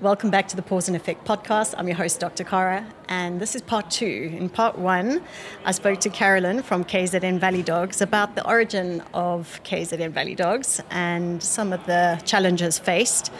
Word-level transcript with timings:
Welcome 0.00 0.30
back 0.30 0.46
to 0.46 0.54
the 0.54 0.62
Paws 0.62 0.86
and 0.86 0.96
Effect 0.96 1.26
podcast. 1.26 1.74
I'm 1.76 1.88
your 1.88 1.96
host, 1.96 2.20
Dr. 2.20 2.44
Carra, 2.44 2.86
and 3.08 3.40
this 3.40 3.56
is 3.56 3.62
part 3.62 3.90
two. 3.90 4.32
In 4.38 4.48
part 4.48 4.78
one, 4.78 5.20
I 5.64 5.72
spoke 5.72 5.98
to 6.02 6.08
Carolyn 6.08 6.62
from 6.62 6.84
KZN 6.84 7.40
Valley 7.40 7.64
Dogs 7.64 8.00
about 8.00 8.36
the 8.36 8.46
origin 8.46 9.02
of 9.12 9.60
KZN 9.64 10.12
Valley 10.12 10.36
Dogs 10.36 10.80
and 10.92 11.42
some 11.42 11.72
of 11.72 11.84
the 11.86 12.22
challenges 12.24 12.78
faced. 12.78 13.32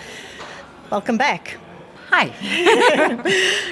Welcome 0.90 1.16
back. 1.16 1.58
Hi. 2.08 2.30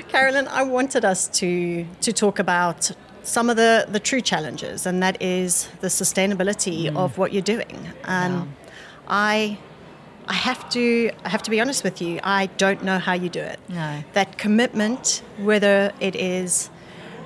Carolyn, 0.09 0.46
I 0.46 0.62
wanted 0.62 1.05
us 1.05 1.27
to, 1.41 1.84
to 2.03 2.12
talk 2.12 2.39
about 2.39 2.93
some 3.25 3.50
of 3.50 3.57
the, 3.57 3.87
the 3.89 3.98
true 3.98 4.21
challenges, 4.21 4.87
and 4.87 5.03
that 5.03 5.21
is 5.21 5.68
the 5.80 5.89
sustainability 5.89 6.84
mm. 6.84 6.96
of 6.96 7.18
what 7.18 7.32
you're 7.32 7.43
doing. 7.43 7.89
Um, 8.05 8.32
yeah. 8.32 8.45
I 9.09 9.59
I 10.29 10.34
have 10.34 10.68
to 10.70 11.11
I 11.24 11.29
have 11.29 11.43
to 11.43 11.50
be 11.50 11.61
honest 11.61 11.84
with 11.84 12.02
you. 12.02 12.20
I 12.22 12.46
don't 12.46 12.82
know 12.82 12.98
how 12.98 13.12
you 13.12 13.29
do 13.29 13.40
it. 13.40 13.61
No. 13.68 14.02
That 14.14 14.39
commitment, 14.39 15.22
whether 15.39 15.93
it 16.00 16.17
is 16.17 16.71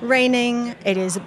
raining, 0.01 0.75
it 0.85 0.97
is 0.97 1.19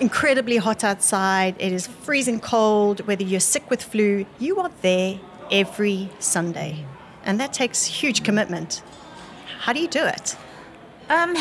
incredibly 0.00 0.56
hot 0.56 0.82
outside, 0.82 1.54
it 1.58 1.72
is 1.72 1.86
freezing 1.86 2.40
cold, 2.40 3.06
whether 3.06 3.22
you're 3.22 3.40
sick 3.40 3.68
with 3.70 3.82
flu, 3.82 4.24
you 4.38 4.58
are 4.60 4.70
there 4.82 5.20
every 5.50 6.08
Sunday. 6.18 6.84
And 7.24 7.38
that 7.38 7.52
takes 7.52 7.84
huge 7.84 8.22
commitment. 8.22 8.82
How 9.60 9.72
do 9.74 9.80
you 9.80 9.88
do 9.88 10.04
it? 10.04 10.36
Um, 11.10 11.36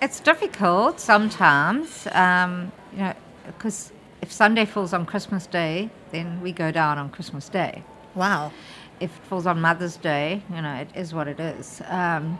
it's 0.00 0.18
difficult 0.18 0.98
sometimes, 0.98 2.08
um, 2.12 2.72
you 2.92 2.98
know, 2.98 3.14
because 3.46 3.92
if 4.20 4.32
Sunday 4.32 4.64
falls 4.64 4.92
on 4.92 5.06
Christmas 5.06 5.46
Day, 5.46 5.90
then 6.10 6.40
we 6.40 6.52
go 6.52 6.72
down 6.72 6.98
on 6.98 7.10
Christmas 7.10 7.48
Day. 7.48 7.84
Wow. 8.14 8.52
If 9.00 9.16
it 9.16 9.24
falls 9.24 9.46
on 9.46 9.60
Mother's 9.60 9.96
Day, 9.96 10.42
you 10.54 10.62
know, 10.62 10.74
it 10.74 10.88
is 10.94 11.14
what 11.14 11.28
it 11.28 11.40
is. 11.40 11.82
Um, 11.88 12.38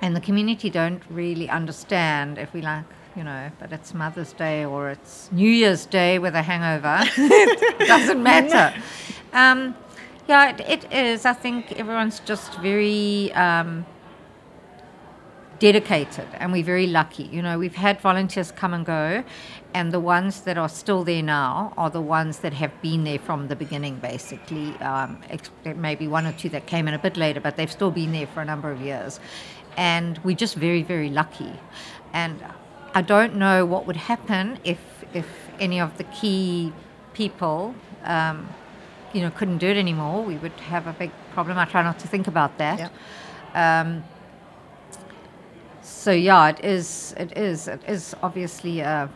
and 0.00 0.14
the 0.14 0.20
community 0.20 0.70
don't 0.70 1.02
really 1.10 1.48
understand 1.48 2.38
if 2.38 2.52
we 2.52 2.62
like, 2.62 2.84
you 3.16 3.24
know, 3.24 3.50
but 3.58 3.72
it's 3.72 3.94
Mother's 3.94 4.32
Day 4.32 4.64
or 4.64 4.90
it's 4.90 5.30
New 5.32 5.50
Year's 5.50 5.86
Day 5.86 6.18
with 6.18 6.34
a 6.34 6.42
hangover. 6.42 6.98
it 7.16 7.88
doesn't 7.88 8.22
matter. 8.32 8.74
Um, 9.32 9.74
yeah, 10.28 10.56
it, 10.56 10.84
it 10.90 10.92
is. 10.92 11.26
I 11.26 11.32
think 11.32 11.72
everyone's 11.72 12.20
just 12.20 12.54
very 12.60 13.32
um, 13.32 13.84
dedicated 15.58 16.26
and 16.34 16.52
we're 16.52 16.64
very 16.64 16.86
lucky. 16.86 17.24
You 17.24 17.42
know, 17.42 17.58
we've 17.58 17.74
had 17.74 18.00
volunteers 18.00 18.50
come 18.50 18.74
and 18.74 18.84
go, 18.84 19.24
and 19.74 19.92
the 19.92 20.00
ones 20.00 20.42
that 20.42 20.56
are 20.56 20.68
still 20.68 21.04
there 21.04 21.22
now 21.22 21.72
are 21.76 21.90
the 21.90 22.00
ones 22.00 22.38
that 22.38 22.52
have 22.54 22.80
been 22.80 23.04
there 23.04 23.18
from 23.18 23.48
the 23.48 23.56
beginning, 23.56 23.96
basically. 23.96 24.70
Um, 24.76 25.22
maybe 25.76 26.06
one 26.06 26.26
or 26.26 26.32
two 26.32 26.48
that 26.50 26.66
came 26.66 26.86
in 26.86 26.94
a 26.94 26.98
bit 26.98 27.16
later, 27.16 27.40
but 27.40 27.56
they've 27.56 27.72
still 27.72 27.90
been 27.90 28.12
there 28.12 28.26
for 28.28 28.40
a 28.40 28.44
number 28.44 28.70
of 28.70 28.80
years. 28.80 29.18
And 29.76 30.18
we're 30.18 30.36
just 30.36 30.54
very, 30.54 30.82
very 30.82 31.10
lucky. 31.10 31.52
And 32.12 32.44
I 32.94 33.02
don't 33.02 33.34
know 33.34 33.66
what 33.66 33.86
would 33.86 33.96
happen 33.96 34.60
if, 34.62 34.78
if 35.12 35.26
any 35.58 35.80
of 35.80 35.98
the 35.98 36.04
key 36.04 36.72
people, 37.12 37.74
um, 38.04 38.48
you 39.12 39.20
know, 39.20 39.30
couldn't 39.30 39.58
do 39.58 39.66
it 39.66 39.76
anymore. 39.76 40.22
We 40.22 40.36
would 40.36 40.52
have 40.52 40.86
a 40.86 40.92
big 40.92 41.10
problem. 41.32 41.58
I 41.58 41.64
try 41.64 41.82
not 41.82 41.98
to 42.00 42.08
think 42.08 42.28
about 42.28 42.58
that. 42.58 42.92
Um, 43.54 44.04
so 45.84 46.10
yeah, 46.10 46.48
it 46.48 46.64
is. 46.64 47.14
It 47.18 47.36
is. 47.36 47.68
It 47.68 47.80
is 47.86 48.14
obviously 48.22 48.82
uh, 48.82 49.08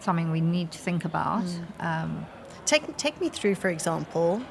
something 0.00 0.30
we 0.30 0.40
need 0.40 0.72
to 0.72 0.78
think 0.78 1.04
about. 1.04 1.44
Mm. 1.44 1.84
Um, 1.84 2.26
take 2.66 2.96
take 2.96 3.20
me 3.20 3.28
through, 3.28 3.54
for 3.54 3.68
example. 3.68 4.42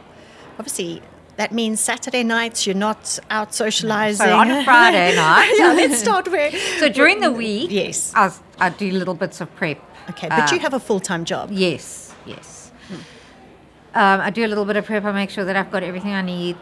Obviously, 0.58 1.02
that 1.36 1.52
means 1.52 1.82
Saturday 1.82 2.24
nights 2.24 2.66
you're 2.66 2.76
not 2.76 3.20
out 3.30 3.54
socializing. 3.54 4.28
So 4.28 4.34
on 4.34 4.50
a 4.50 4.64
Friday 4.64 5.16
night. 5.28 5.54
yeah, 5.58 5.74
let's 5.74 6.00
start 6.00 6.28
where. 6.30 6.52
So 6.80 6.88
during 6.88 7.20
the 7.20 7.32
week, 7.32 7.70
yes, 7.70 8.14
I, 8.16 8.32
I 8.58 8.70
do 8.70 8.90
little 8.92 9.14
bits 9.14 9.42
of 9.42 9.54
prep. 9.56 9.80
Okay, 10.10 10.30
but 10.30 10.52
uh, 10.52 10.56
you 10.56 10.60
have 10.62 10.74
a 10.74 10.80
full 10.80 11.02
time 11.02 11.26
job. 11.26 11.52
Yes, 11.52 12.14
yes. 12.26 12.72
Hmm. 12.88 12.96
Um, 13.94 14.22
I 14.22 14.30
do 14.30 14.46
a 14.46 14.48
little 14.48 14.66
bit 14.66 14.78
of 14.78 14.86
prep. 14.86 15.04
I 15.04 15.12
make 15.12 15.30
sure 15.30 15.44
that 15.44 15.58
I've 15.58 15.72
got 15.72 15.84
everything 15.84 16.14
I 16.14 16.22
need. 16.22 16.56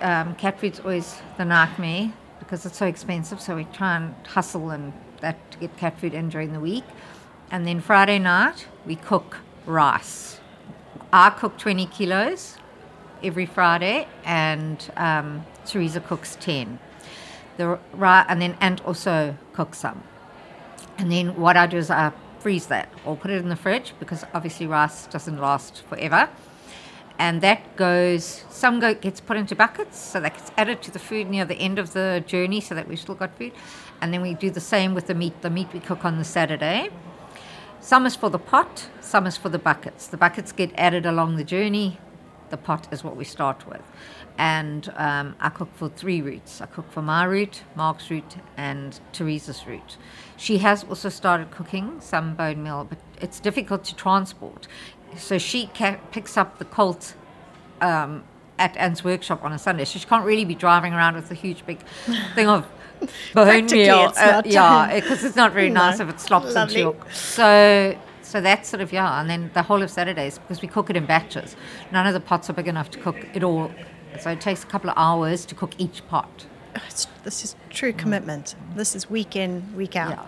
Um, 0.00 0.34
cat 0.34 0.58
food's 0.58 0.80
always 0.80 1.20
the 1.38 1.44
nightmare 1.44 2.12
because 2.52 2.66
it's 2.66 2.76
so 2.76 2.84
expensive. 2.84 3.40
So 3.40 3.56
we 3.56 3.64
try 3.64 3.96
and 3.96 4.14
hustle 4.26 4.68
and 4.68 4.92
that 5.22 5.50
to 5.52 5.58
get 5.58 5.74
cat 5.78 5.98
food 5.98 6.12
in 6.12 6.28
during 6.28 6.52
the 6.52 6.60
week. 6.60 6.84
And 7.50 7.66
then 7.66 7.80
Friday 7.80 8.18
night 8.18 8.66
we 8.84 8.94
cook 8.94 9.38
rice. 9.64 10.38
I 11.14 11.30
cook 11.30 11.56
20 11.56 11.86
kilos 11.86 12.58
every 13.22 13.46
Friday, 13.46 14.06
and 14.26 14.86
um, 14.98 15.46
Teresa 15.64 16.00
cooks 16.00 16.36
10. 16.40 16.78
The 17.56 17.78
right, 17.94 18.26
and 18.28 18.42
then 18.42 18.58
and 18.60 18.82
also 18.82 19.34
cook 19.54 19.74
some. 19.74 20.02
And 20.98 21.10
then 21.10 21.36
what 21.36 21.56
I 21.56 21.66
do 21.66 21.78
is 21.78 21.90
I 21.90 22.12
freeze 22.40 22.66
that 22.66 22.90
or 23.06 23.16
put 23.16 23.30
it 23.30 23.38
in 23.38 23.48
the 23.48 23.56
fridge 23.56 23.94
because 23.98 24.24
obviously 24.34 24.66
rice 24.66 25.06
doesn't 25.06 25.38
last 25.38 25.84
forever 25.86 26.28
and 27.18 27.40
that 27.40 27.76
goes 27.76 28.44
some 28.50 28.80
go, 28.80 28.94
gets 28.94 29.20
put 29.20 29.36
into 29.36 29.54
buckets 29.54 29.98
so 29.98 30.20
that 30.20 30.34
gets 30.34 30.50
added 30.56 30.82
to 30.82 30.90
the 30.90 30.98
food 30.98 31.28
near 31.28 31.44
the 31.44 31.56
end 31.56 31.78
of 31.78 31.92
the 31.92 32.22
journey 32.26 32.60
so 32.60 32.74
that 32.74 32.88
we've 32.88 33.00
still 33.00 33.14
got 33.14 33.36
food. 33.36 33.52
And 34.00 34.12
then 34.12 34.22
we 34.22 34.34
do 34.34 34.50
the 34.50 34.60
same 34.60 34.94
with 34.94 35.06
the 35.06 35.14
meat. 35.14 35.42
The 35.42 35.50
meat 35.50 35.68
we 35.72 35.80
cook 35.80 36.04
on 36.04 36.18
the 36.18 36.24
saturday. 36.24 36.90
Some 37.80 38.06
is 38.06 38.16
for 38.16 38.30
the 38.30 38.38
pot 38.38 38.88
some 39.12 39.26
is 39.26 39.36
for 39.36 39.50
the 39.50 39.58
buckets. 39.58 40.06
The 40.06 40.16
buckets 40.16 40.52
get 40.52 40.72
added 40.74 41.04
along 41.04 41.36
the 41.36 41.44
journey. 41.44 41.98
The 42.48 42.56
pot 42.56 42.88
is 42.90 43.04
what 43.04 43.14
we 43.14 43.24
start 43.24 43.68
with. 43.68 43.82
And 44.38 44.90
um, 44.96 45.36
I 45.38 45.50
cook 45.50 45.68
for 45.74 45.90
three 45.90 46.22
routes. 46.22 46.62
I 46.62 46.66
cook 46.66 46.90
for 46.90 47.02
my 47.02 47.24
route, 47.24 47.62
Mark's 47.76 48.10
route, 48.10 48.36
and 48.56 48.98
Teresa's 49.12 49.66
route. 49.66 49.98
She 50.38 50.58
has 50.58 50.84
also 50.84 51.10
started 51.10 51.50
cooking 51.50 52.00
some 52.00 52.34
bone 52.34 52.62
meal, 52.62 52.86
but 52.88 52.96
it's 53.20 53.38
difficult 53.38 53.84
to 53.84 53.94
transport 53.94 54.66
so 55.16 55.38
she 55.38 55.70
ca- 55.74 55.98
picks 56.10 56.36
up 56.36 56.58
the 56.58 56.64
colt 56.64 57.14
um, 57.80 58.24
at 58.58 58.76
Anne's 58.76 59.04
workshop 59.04 59.44
on 59.44 59.52
a 59.52 59.58
Sunday. 59.58 59.84
So 59.84 59.98
she 59.98 60.06
can't 60.06 60.24
really 60.24 60.44
be 60.44 60.54
driving 60.54 60.92
around 60.92 61.14
with 61.14 61.30
a 61.30 61.34
huge 61.34 61.64
big 61.66 61.80
thing 62.34 62.48
of 62.48 62.66
bone 63.34 63.66
meal. 63.66 64.12
Uh, 64.16 64.42
yeah, 64.44 65.00
because 65.00 65.24
it's 65.24 65.36
not 65.36 65.52
very 65.52 65.68
no. 65.68 65.80
nice 65.80 66.00
if 66.00 66.08
it 66.08 66.20
slops 66.20 66.54
Lovely. 66.54 66.80
into 66.82 66.96
your. 66.98 67.12
So 67.12 67.98
so 68.22 68.40
that's 68.40 68.68
sort 68.68 68.80
of 68.80 68.92
yeah, 68.92 69.20
and 69.20 69.28
then 69.28 69.50
the 69.54 69.62
whole 69.62 69.82
of 69.82 69.90
Saturdays 69.90 70.38
because 70.38 70.62
we 70.62 70.68
cook 70.68 70.88
it 70.90 70.96
in 70.96 71.06
batches. 71.06 71.56
None 71.90 72.06
of 72.06 72.14
the 72.14 72.20
pots 72.20 72.48
are 72.48 72.54
big 72.54 72.68
enough 72.68 72.90
to 72.92 72.98
cook 72.98 73.16
it 73.34 73.42
all, 73.42 73.70
so 74.20 74.30
it 74.30 74.40
takes 74.40 74.62
a 74.62 74.66
couple 74.66 74.90
of 74.90 74.96
hours 74.96 75.44
to 75.46 75.54
cook 75.54 75.74
each 75.78 76.06
pot. 76.08 76.46
It's, 76.74 77.06
this 77.24 77.44
is 77.44 77.56
true 77.68 77.92
commitment. 77.92 78.54
This 78.74 78.96
is 78.96 79.10
week 79.10 79.36
in, 79.36 79.76
week 79.76 79.96
out. 79.96 80.10
Yeah. 80.10 80.24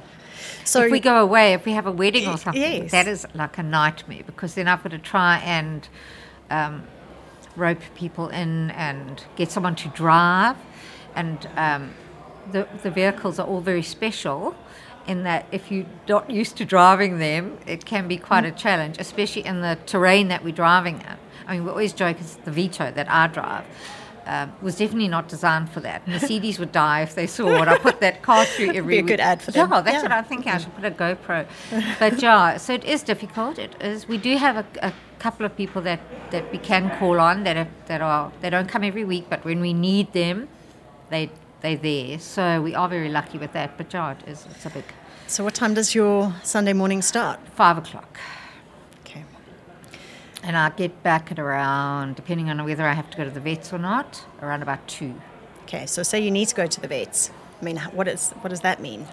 So 0.65 0.84
if 0.84 0.93
we 0.93 1.00
go 1.00 1.22
away, 1.22 1.53
if 1.53 1.65
we 1.65 1.72
have 1.72 1.87
a 1.87 1.93
wedding 1.93 2.28
or 2.28 2.37
something, 2.37 2.61
yes. 2.61 2.91
that 2.91 3.06
is 3.06 3.27
like 3.34 3.59
a 3.59 3.62
nightmare 3.62 4.22
because 4.27 4.55
then 4.55 4.69
I've 4.69 4.83
got 4.83 4.91
to 4.91 4.99
try 4.99 5.39
and 5.39 5.89
um, 6.50 6.87
rope 7.56 7.81
people 7.95 8.28
in 8.28 8.71
and 8.72 9.25
get 9.37 9.50
someone 9.50 9.77
to 9.77 9.89
drive, 9.89 10.56
and 11.15 11.49
um, 11.56 11.95
the 12.53 12.67
the 12.83 12.91
vehicles 12.91 13.39
are 13.39 13.47
all 13.47 13.61
very 13.61 13.83
special. 13.83 14.55
In 15.06 15.25
that, 15.25 15.47
if 15.53 15.71
you're 15.71 15.84
not 16.09 16.31
used 16.31 16.56
to 16.56 16.65
driving 16.65 17.19
them, 17.19 17.59
it 17.66 17.84
can 17.84 18.09
be 18.09 18.16
quite 18.16 18.45
mm. 18.45 18.49
a 18.49 18.53
challenge, 18.53 18.97
especially 18.99 19.45
in 19.45 19.61
the 19.61 19.78
terrain 19.84 20.28
that 20.28 20.43
we're 20.43 20.55
driving 20.55 21.03
in. 21.03 21.16
I 21.47 21.53
mean, 21.53 21.65
we 21.65 21.71
always 21.71 21.93
joke 21.93 22.19
it's 22.21 22.37
the 22.37 22.51
Vito 22.51 22.91
that 22.91 23.11
I 23.11 23.27
drive 23.27 23.66
um, 24.26 24.52
was 24.62 24.76
definitely 24.76 25.08
not 25.08 25.28
designed 25.28 25.70
for 25.70 25.80
that. 25.80 26.06
Mercedes 26.08 26.58
would 26.58 26.72
die 26.72 27.02
if 27.02 27.14
they 27.14 27.26
saw 27.26 27.62
it. 27.62 27.68
I 27.68 27.78
put 27.78 28.00
that 28.00 28.22
car 28.22 28.44
through 28.44 28.72
every. 28.74 28.94
Be 28.94 28.98
a 28.98 29.02
good 29.02 29.20
ad 29.20 29.42
for 29.42 29.50
them. 29.50 29.70
Yeah, 29.70 29.80
that's 29.80 29.94
yeah. 29.96 30.02
what 30.02 30.12
I'm 30.12 30.24
thinking. 30.24 30.52
I 30.52 30.58
should 30.58 30.74
put 30.74 30.84
a 30.84 30.90
GoPro. 30.90 31.46
But 31.98 32.22
yeah, 32.22 32.56
so 32.56 32.72
it 32.72 32.84
is 32.84 33.02
difficult. 33.02 33.58
It 33.58 33.74
is. 33.80 34.08
We 34.08 34.18
do 34.18 34.36
have 34.36 34.56
a, 34.56 34.66
a 34.82 34.92
couple 35.18 35.44
of 35.44 35.56
people 35.56 35.82
that, 35.82 36.00
that 36.30 36.50
we 36.52 36.58
can 36.58 36.90
call 36.98 37.20
on 37.20 37.44
that 37.44 37.56
are, 37.56 37.68
that 37.86 38.00
are 38.00 38.32
they 38.40 38.50
don't 38.50 38.68
come 38.68 38.84
every 38.84 39.04
week, 39.04 39.26
but 39.28 39.44
when 39.44 39.60
we 39.60 39.72
need 39.72 40.12
them, 40.12 40.48
they 41.10 41.30
they're 41.60 41.77
there. 41.77 42.18
So 42.18 42.62
we 42.62 42.74
are 42.74 42.88
very 42.88 43.09
lucky 43.09 43.38
with 43.38 43.53
that. 43.53 43.77
But 43.77 43.92
yeah, 43.92 44.12
it 44.12 44.28
is. 44.28 44.47
It's 44.50 44.66
a 44.66 44.70
big. 44.70 44.84
So 45.27 45.44
what 45.44 45.54
time 45.54 45.74
does 45.74 45.94
your 45.94 46.34
Sunday 46.42 46.74
morning 46.74 47.03
start? 47.03 47.41
Five 47.54 47.78
o'clock 47.78 48.18
and 50.44 50.56
I 50.56 50.68
get 50.70 51.02
back 51.02 51.32
at 51.32 51.38
around, 51.38 52.16
depending 52.16 52.50
on 52.50 52.62
whether 52.64 52.84
I 52.84 52.92
have 52.92 53.10
to 53.10 53.16
go 53.16 53.24
to 53.24 53.30
the 53.30 53.41
vets 53.41 53.72
or 53.72 53.78
not, 53.78 54.24
around 54.42 54.62
about 54.62 54.86
two. 54.86 55.14
Okay, 55.62 55.86
so 55.86 56.02
say 56.02 56.20
you 56.20 56.30
need 56.30 56.48
to 56.48 56.54
go 56.54 56.66
to 56.66 56.80
the 56.80 56.86
vets. 56.86 57.30
I 57.60 57.64
mean, 57.64 57.78
what 57.92 58.06
is 58.06 58.30
what 58.42 58.50
does 58.50 58.60
that 58.60 58.80
mean? 58.80 59.06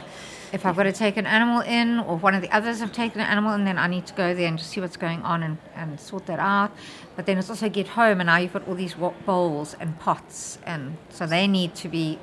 If 0.52 0.66
I've 0.66 0.76
got 0.76 0.84
to 0.84 0.92
take 0.92 1.16
an 1.16 1.26
animal 1.26 1.62
in, 1.62 2.00
or 2.00 2.18
one 2.18 2.36
of 2.36 2.42
the 2.42 2.54
others 2.54 2.82
have 2.82 2.92
taken 2.92 3.22
an 3.22 3.28
animal 3.28 3.54
in, 3.54 3.64
then 3.64 3.78
I 3.78 3.88
need 3.88 4.06
to 4.08 4.14
go 4.14 4.34
there 4.36 4.50
and 4.50 4.58
just 4.58 4.72
see 4.72 4.82
what's 4.82 4.98
going 4.98 5.22
on 5.22 5.42
and, 5.44 5.58
and 5.74 5.98
sort 5.98 6.26
that 6.26 6.40
out. 6.40 6.76
But 7.16 7.26
then 7.26 7.38
it's 7.38 7.50
also 7.50 7.70
get 7.70 7.88
home, 7.88 8.20
and 8.20 8.28
now 8.28 8.36
you've 8.36 8.52
got 8.52 8.68
all 8.68 8.76
these 8.76 8.96
bowls 9.26 9.78
and 9.80 9.98
pots, 10.00 10.60
and 10.66 10.98
so 11.10 11.26
they 11.26 11.48
need 11.48 11.74
to 11.76 11.88
be 11.88 12.20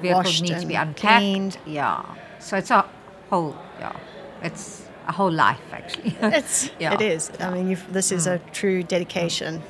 vehicles 0.00 0.24
Washed 0.24 0.42
need 0.42 0.58
to 0.60 0.66
be 0.66 0.74
unpacked. 0.74 1.20
Cleaned. 1.20 1.58
Yeah, 1.66 2.02
so 2.38 2.56
it's 2.56 2.70
a 2.70 2.88
whole 3.28 3.54
yeah, 3.78 3.94
it's 4.42 4.86
a 5.10 5.12
whole 5.12 5.32
life, 5.32 5.60
actually. 5.72 6.16
it's, 6.22 6.70
yeah. 6.78 6.94
It 6.94 7.02
is. 7.02 7.30
Yeah. 7.38 7.50
I 7.50 7.54
mean, 7.54 7.78
this 7.90 8.10
is 8.10 8.26
mm. 8.26 8.34
a 8.34 8.50
true 8.50 8.82
dedication. 8.82 9.62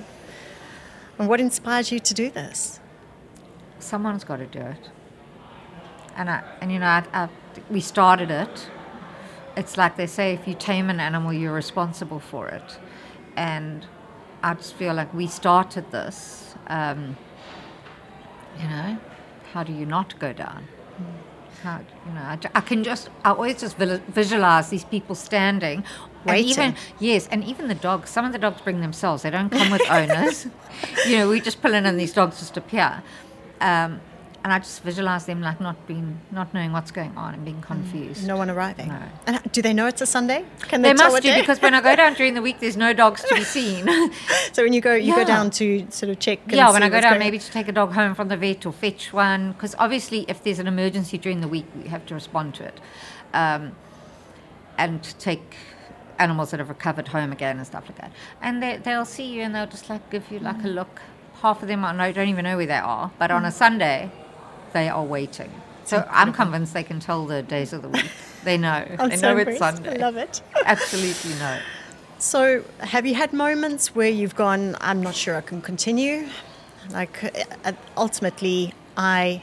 And 1.19 1.29
what 1.29 1.41
inspires 1.41 1.91
you 1.93 1.99
to 1.99 2.15
do 2.15 2.31
this? 2.31 2.81
someone's 3.83 4.25
got 4.25 4.37
to 4.37 4.47
do 4.47 4.61
it. 4.61 4.91
And 6.17 6.31
I, 6.31 6.43
and 6.61 6.71
you 6.71 6.79
know, 6.79 6.87
I, 6.87 7.05
I, 7.13 7.29
we 7.71 7.81
started 7.81 8.31
it. 8.31 8.69
It's 9.57 9.77
like 9.77 9.97
they 9.97 10.07
say, 10.07 10.35
if 10.35 10.47
you 10.47 10.55
tame 10.55 10.91
an 10.91 11.01
animal, 11.01 11.33
you're 11.33 11.53
responsible 11.53 12.21
for 12.21 12.49
it. 12.49 12.79
And 13.37 13.87
I 14.43 14.55
just 14.55 14.75
feel 14.75 14.95
like 14.95 15.13
we 15.13 15.27
started 15.27 15.91
this. 15.91 16.55
Um, 16.67 17.17
you 18.61 18.69
know, 18.69 18.99
how 19.53 19.65
do 19.65 19.73
you 19.73 19.87
not 19.87 20.19
go 20.19 20.33
down? 20.33 20.69
How, 21.63 21.81
you 22.07 22.13
know, 22.13 22.21
I, 22.21 22.39
I 22.55 22.61
can 22.61 22.83
just, 22.83 23.11
I 23.25 23.31
always 23.33 23.61
just 23.61 23.77
visualize 23.77 24.71
these 24.71 24.85
people 24.85 25.15
standing. 25.15 25.85
And 26.25 26.31
Waiting. 26.31 26.51
even, 26.51 26.77
yes, 26.99 27.29
and 27.29 27.45
even 27.45 27.69
the 27.69 27.75
dogs, 27.75 28.11
some 28.11 28.25
of 28.25 28.33
the 28.33 28.39
dogs 28.39 28.61
bring 28.63 28.81
themselves. 28.81 29.23
They 29.23 29.31
don't 29.31 29.51
come 29.51 29.71
with 29.71 29.83
owners. 29.91 30.47
you 31.07 31.17
know, 31.19 31.29
we 31.29 31.41
just 31.41 31.61
pull 31.63 31.75
in 31.75 31.87
and 31.87 31.99
these 31.99 32.13
dogs 32.13 32.39
just 32.39 32.57
appear. 32.57 33.03
Um, 33.61 34.01
and 34.43 34.53
I 34.53 34.59
just 34.59 34.83
visualize 34.83 35.27
them 35.27 35.43
like 35.43 35.61
not 35.61 35.87
being, 35.87 36.19
not 36.31 36.55
knowing 36.55 36.73
what's 36.73 36.91
going 36.91 37.15
on 37.17 37.35
and 37.35 37.45
being 37.45 37.61
confused. 37.61 38.27
No 38.27 38.39
one 38.39 38.49
arriving. 38.49 38.89
No. 38.89 39.03
And 39.27 39.53
do 39.53 39.61
they 39.61 39.75
know 39.75 39.87
it's 39.87 40.01
a 40.01 40.07
Sunday? 40.07 40.45
Can 40.63 40.81
they, 40.81 40.93
They 40.93 40.95
must 40.95 41.23
do 41.23 41.35
because 41.35 41.61
when 41.61 41.75
I 41.75 41.83
go 41.83 41.95
down 41.95 42.15
during 42.21 42.35
the 42.35 42.41
week, 42.41 42.59
there's 42.59 42.77
no 42.77 42.95
dogs 42.95 43.23
to 43.25 43.35
be 43.35 43.45
seen. 43.45 43.87
so 44.53 44.63
when 44.63 44.73
you 44.73 44.81
go, 44.81 44.95
you 44.95 45.15
go 45.15 45.25
down 45.25 45.51
to 45.53 45.87
sort 45.91 46.11
of 46.11 46.19
check. 46.19 46.41
And 46.45 46.53
yeah, 46.53 46.73
when 46.73 46.83
I 46.83 46.89
go 46.89 47.01
down, 47.01 47.19
maybe 47.19 47.39
to 47.39 47.51
take 47.51 47.69
a 47.69 47.73
dog 47.73 47.93
home 47.93 48.15
from 48.15 48.29
the 48.29 48.37
vet 48.37 48.65
or 48.65 48.73
fetch 48.73 49.13
one, 49.13 49.53
because 49.53 49.75
obviously, 49.79 50.25
if 50.27 50.43
there's 50.43 50.59
an 50.59 50.67
emergency 50.67 51.19
during 51.19 51.43
the 51.43 51.49
week, 51.49 51.67
we 51.77 51.89
have 51.89 52.07
to 52.07 52.15
respond 52.15 52.55
to 52.57 52.65
it, 52.65 52.81
um, 53.35 53.73
and 54.79 55.03
take 55.19 55.57
animals 56.19 56.51
that 56.51 56.61
have 56.61 56.69
recovered 56.69 57.09
home 57.09 57.33
again 57.33 57.59
and 57.59 57.67
stuff 57.67 57.85
like 57.89 57.99
that. 57.99 58.13
And 58.41 58.63
they, 58.63 58.79
they'll 58.79 59.05
see 59.05 59.27
you 59.27 59.43
and 59.43 59.55
they'll 59.55 59.67
just 59.67 59.91
like 59.91 60.09
give 60.11 60.31
you 60.31 60.39
like 60.39 60.63
a 60.65 60.69
look. 60.69 61.03
Half 61.43 61.63
of 61.63 61.69
them 61.69 61.85
I 61.85 62.13
don't 62.13 62.29
even 62.29 62.45
know 62.45 62.57
where 62.57 62.67
they 62.67 62.75
are, 62.75 63.11
but 63.19 63.31
on 63.31 63.47
a 63.47 63.51
Sunday, 63.51 64.11
they 64.73 64.89
are 64.89 65.05
waiting. 65.05 65.51
So 65.85 66.07
I'm 66.11 66.33
convinced 66.33 66.73
they 66.73 66.85
can 66.85 67.01
tell 67.01 67.27
the 67.27 67.43
days 67.43 67.73
of 67.73 67.83
the 67.83 67.89
week. 67.89 68.11
They 68.45 68.57
know. 68.57 68.85
They 68.99 69.17
so 69.17 69.33
know 69.35 69.37
it's. 69.39 69.59
Sunday. 69.59 69.95
I 69.97 69.97
love 69.97 70.17
it. 70.17 70.41
Absolutely 70.65 71.35
know. 71.35 71.59
So, 72.19 72.65
have 72.81 73.07
you 73.07 73.15
had 73.15 73.33
moments 73.33 73.95
where 73.95 74.09
you've 74.11 74.37
gone, 74.37 74.77
I'm 74.81 75.03
not 75.03 75.15
sure 75.15 75.37
I 75.37 75.41
can 75.41 75.63
continue? 75.63 76.29
Like, 76.91 77.25
uh, 77.65 77.73
ultimately, 77.97 78.75
I, 78.97 79.43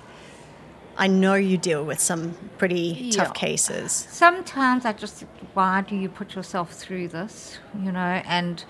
I 0.96 1.08
know 1.08 1.34
you 1.34 1.58
deal 1.58 1.84
with 1.84 2.00
some 2.00 2.38
pretty 2.60 3.10
tough 3.12 3.28
Yeah. 3.30 3.34
cases. 3.34 3.92
sometimes 4.12 4.86
I 4.86 4.94
just 4.94 5.26
why 5.54 5.82
do 5.82 5.96
you 5.96 6.08
put 6.08 6.36
yourself 6.36 6.72
through 6.74 7.08
this? 7.10 7.58
You 7.84 7.92
know, 7.92 8.22
and 8.26 8.64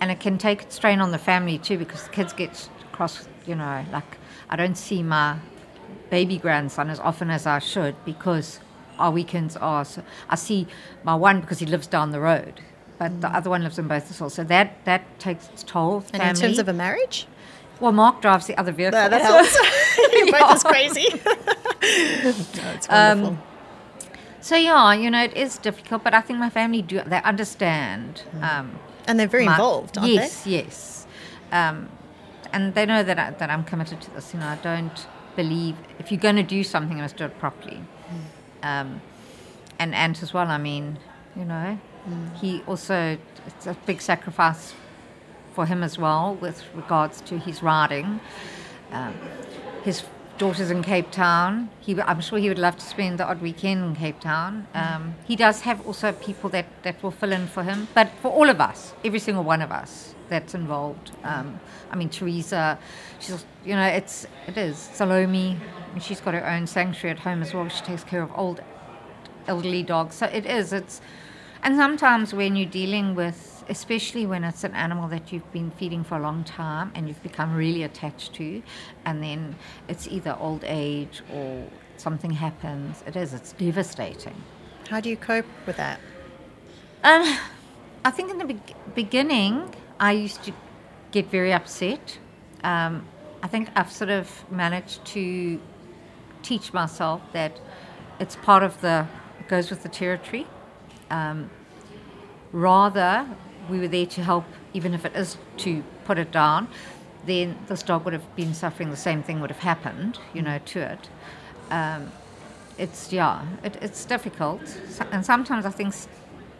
and 0.00 0.10
it 0.10 0.18
can 0.20 0.38
take 0.38 0.64
a 0.64 0.70
strain 0.70 1.00
on 1.00 1.10
the 1.12 1.18
family 1.18 1.58
too 1.58 1.76
because 1.78 2.04
the 2.04 2.10
kids 2.10 2.32
get 2.32 2.68
cross. 2.92 3.28
You 3.46 3.54
know, 3.54 3.84
like 3.92 4.16
I 4.48 4.56
don't 4.56 4.76
see 4.78 5.02
my 5.02 5.36
baby 6.12 6.36
grandson 6.36 6.90
as 6.90 7.00
often 7.00 7.30
as 7.30 7.46
I 7.46 7.58
should 7.58 7.94
because 8.04 8.60
our 8.98 9.10
weekends 9.10 9.56
are. 9.56 9.84
So 9.84 10.02
I 10.28 10.36
see 10.36 10.66
my 11.02 11.14
one 11.14 11.40
because 11.40 11.58
he 11.58 11.66
lives 11.66 11.86
down 11.86 12.10
the 12.10 12.20
road, 12.20 12.60
but 12.98 13.22
the 13.22 13.28
other 13.28 13.48
one 13.48 13.62
lives 13.62 13.78
in 13.78 13.88
both 13.88 14.06
the 14.08 14.30
So 14.30 14.44
that 14.44 14.84
that 14.84 15.02
takes 15.18 15.48
its 15.48 15.62
toll. 15.62 16.04
And 16.12 16.22
in 16.22 16.34
terms 16.36 16.58
of 16.58 16.68
a 16.68 16.72
marriage, 16.74 17.26
well, 17.80 17.92
Mark 17.92 18.20
drives 18.20 18.46
the 18.46 18.56
other 18.60 18.72
vehicle. 18.72 18.92
that, 19.00 19.10
that 19.10 19.22
helps. 19.30 19.56
You're 20.12 20.30
both 20.30 20.50
as 20.58 20.62
crazy. 20.62 21.06
no, 21.24 22.68
it's 22.76 22.88
wonderful. 22.88 23.28
Um, 23.30 23.42
So 24.42 24.56
yeah, 24.56 24.92
you 24.92 25.08
know, 25.14 25.22
it 25.30 25.34
is 25.36 25.56
difficult, 25.68 26.04
but 26.04 26.12
I 26.14 26.20
think 26.20 26.38
my 26.38 26.50
family 26.50 26.82
do 26.82 27.00
they 27.06 27.22
understand. 27.22 28.22
Um, 28.42 28.66
and 29.06 29.18
they're 29.18 29.34
very 29.38 29.46
my- 29.46 29.52
involved, 29.52 29.96
aren't 29.96 30.12
yes, 30.12 30.46
yes, 30.46 31.06
um, 31.60 31.88
and 32.52 32.74
they 32.74 32.84
know 32.84 33.02
that 33.02 33.18
I, 33.18 33.30
that 33.40 33.48
I'm 33.50 33.64
committed 33.64 34.00
to 34.02 34.10
this. 34.14 34.34
You 34.34 34.40
know, 34.40 34.48
I 34.56 34.58
don't 34.70 34.98
believe 35.36 35.76
if 35.98 36.10
you're 36.10 36.20
going 36.20 36.36
to 36.36 36.42
do 36.42 36.62
something, 36.64 36.96
you 36.96 37.02
must 37.02 37.16
do 37.16 37.24
it 37.24 37.38
properly. 37.38 37.80
Um, 38.62 39.00
and 39.78 39.94
Ant 39.94 40.22
as 40.22 40.32
well. 40.32 40.48
I 40.48 40.58
mean, 40.58 40.98
you 41.34 41.44
know, 41.44 41.78
he 42.40 42.62
also 42.66 43.18
it's 43.46 43.66
a 43.66 43.76
big 43.86 44.00
sacrifice 44.00 44.74
for 45.54 45.66
him 45.66 45.82
as 45.82 45.98
well 45.98 46.34
with 46.40 46.64
regards 46.74 47.20
to 47.22 47.38
his 47.38 47.62
riding. 47.62 48.20
Um, 48.92 49.14
his 49.84 50.02
daughter's 50.42 50.72
in 50.72 50.82
Cape 50.82 51.12
Town. 51.12 51.70
He, 51.78 52.00
I'm 52.00 52.20
sure 52.20 52.36
he 52.36 52.48
would 52.48 52.58
love 52.58 52.76
to 52.76 52.84
spend 52.84 53.20
the 53.20 53.24
odd 53.24 53.40
weekend 53.40 53.84
in 53.84 53.94
Cape 53.94 54.18
Town. 54.18 54.66
Um, 54.74 55.14
he 55.24 55.36
does 55.36 55.60
have 55.60 55.86
also 55.86 56.10
people 56.10 56.50
that, 56.50 56.66
that 56.82 57.00
will 57.00 57.12
fill 57.12 57.30
in 57.30 57.46
for 57.46 57.62
him, 57.62 57.86
but 57.94 58.08
for 58.20 58.32
all 58.32 58.48
of 58.50 58.60
us, 58.60 58.92
every 59.04 59.20
single 59.20 59.44
one 59.44 59.62
of 59.62 59.70
us 59.70 60.16
that's 60.28 60.52
involved. 60.52 61.12
Um, 61.22 61.60
I 61.92 61.94
mean, 61.94 62.08
Teresa, 62.08 62.76
she's, 63.20 63.46
you 63.64 63.76
know, 63.76 63.86
it's, 63.86 64.26
it 64.48 64.56
is. 64.56 64.76
Salome, 64.78 65.58
she's 66.00 66.20
got 66.20 66.34
her 66.34 66.44
own 66.44 66.66
sanctuary 66.66 67.12
at 67.16 67.20
home 67.20 67.40
as 67.40 67.54
well. 67.54 67.68
She 67.68 67.84
takes 67.84 68.02
care 68.02 68.22
of 68.22 68.32
old, 68.34 68.60
elderly 69.46 69.84
dogs. 69.84 70.16
So 70.16 70.26
it 70.26 70.44
is, 70.44 70.72
it's, 70.72 71.00
and 71.62 71.76
sometimes 71.76 72.34
when 72.34 72.56
you're 72.56 72.68
dealing 72.68 73.14
with, 73.14 73.51
especially 73.68 74.26
when 74.26 74.44
it's 74.44 74.64
an 74.64 74.74
animal 74.74 75.08
that 75.08 75.32
you've 75.32 75.52
been 75.52 75.70
feeding 75.70 76.04
for 76.04 76.16
a 76.16 76.20
long 76.20 76.44
time 76.44 76.92
and 76.94 77.08
you've 77.08 77.22
become 77.22 77.54
really 77.54 77.82
attached 77.82 78.34
to, 78.34 78.62
and 79.04 79.22
then 79.22 79.56
it's 79.88 80.06
either 80.08 80.36
old 80.38 80.64
age 80.64 81.22
or 81.32 81.66
something 81.96 82.32
happens, 82.32 83.02
it 83.06 83.16
is, 83.16 83.32
it's 83.32 83.52
devastating. 83.52 84.34
How 84.88 85.00
do 85.00 85.08
you 85.08 85.16
cope 85.16 85.46
with 85.66 85.76
that? 85.76 86.00
Um, 87.04 87.36
I 88.04 88.10
think 88.10 88.30
in 88.30 88.38
the 88.38 88.44
be- 88.44 88.74
beginning, 88.94 89.74
I 89.98 90.12
used 90.12 90.42
to 90.44 90.52
get 91.12 91.30
very 91.30 91.52
upset. 91.52 92.18
Um, 92.64 93.06
I 93.42 93.48
think 93.48 93.70
I've 93.74 93.90
sort 93.90 94.10
of 94.10 94.50
managed 94.50 95.04
to 95.06 95.60
teach 96.42 96.72
myself 96.72 97.20
that 97.32 97.60
it's 98.18 98.36
part 98.36 98.62
of 98.62 98.80
the, 98.80 99.06
it 99.40 99.48
goes 99.48 99.70
with 99.70 99.82
the 99.82 99.88
territory. 99.88 100.46
Um, 101.10 101.50
rather, 102.52 103.26
we 103.70 103.78
were 103.78 103.88
there 103.88 104.06
to 104.06 104.22
help, 104.22 104.44
even 104.74 104.94
if 104.94 105.04
it 105.04 105.14
is 105.16 105.36
to 105.58 105.82
put 106.04 106.18
it 106.18 106.30
down, 106.32 106.68
then 107.26 107.56
this 107.68 107.82
dog 107.82 108.04
would 108.04 108.12
have 108.12 108.36
been 108.36 108.54
suffering 108.54 108.90
the 108.90 108.96
same 108.96 109.22
thing 109.22 109.40
would 109.40 109.50
have 109.50 109.60
happened, 109.60 110.18
you 110.34 110.42
know, 110.42 110.58
to 110.66 110.80
it. 110.80 111.08
Um, 111.70 112.10
it's 112.78 113.12
yeah, 113.12 113.44
it, 113.62 113.76
it's 113.80 114.04
difficult, 114.04 114.60
So- 114.88 115.06
and 115.12 115.24
sometimes 115.24 115.64
I 115.66 115.70
think 115.70 115.94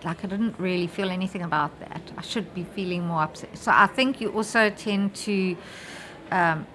like 0.04 0.24
I 0.24 0.28
didn't 0.28 0.58
really 0.58 0.86
feel 0.86 1.10
anything 1.10 1.42
about 1.42 1.78
that. 1.80 2.02
I 2.16 2.22
should 2.22 2.52
be 2.54 2.64
feeling 2.64 3.06
more 3.06 3.22
upset. 3.22 3.56
So 3.56 3.72
I 3.74 3.86
think 3.86 4.20
you 4.20 4.30
also 4.30 4.70
tend 4.70 5.14
to 5.26 5.56
um, 6.30 6.66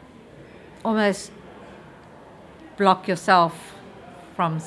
almost 0.84 1.32
block 2.78 3.08
yourself 3.08 3.54
from 4.36 4.60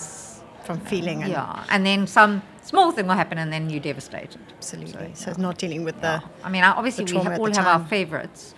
From 0.64 0.80
feeling 0.80 1.22
and 1.22 1.32
yeah, 1.32 1.64
and 1.70 1.84
then 1.86 2.06
some 2.06 2.42
small 2.70 2.88
thing 2.92 3.06
will 3.08 3.20
happen, 3.22 3.38
and 3.38 3.50
then 3.52 3.62
you're 3.70 3.86
devastated. 3.92 4.40
absolutely. 4.56 5.10
So, 5.14 5.24
So, 5.24 5.30
it's 5.30 5.38
not 5.48 5.56
dealing 5.58 5.82
with 5.88 5.98
the 6.06 6.14
I 6.46 6.48
mean, 6.54 6.64
obviously 6.64 7.04
we 7.04 7.16
ha- 7.18 7.36
all 7.42 7.52
have 7.60 7.66
our 7.76 7.84
favorites. 7.96 8.54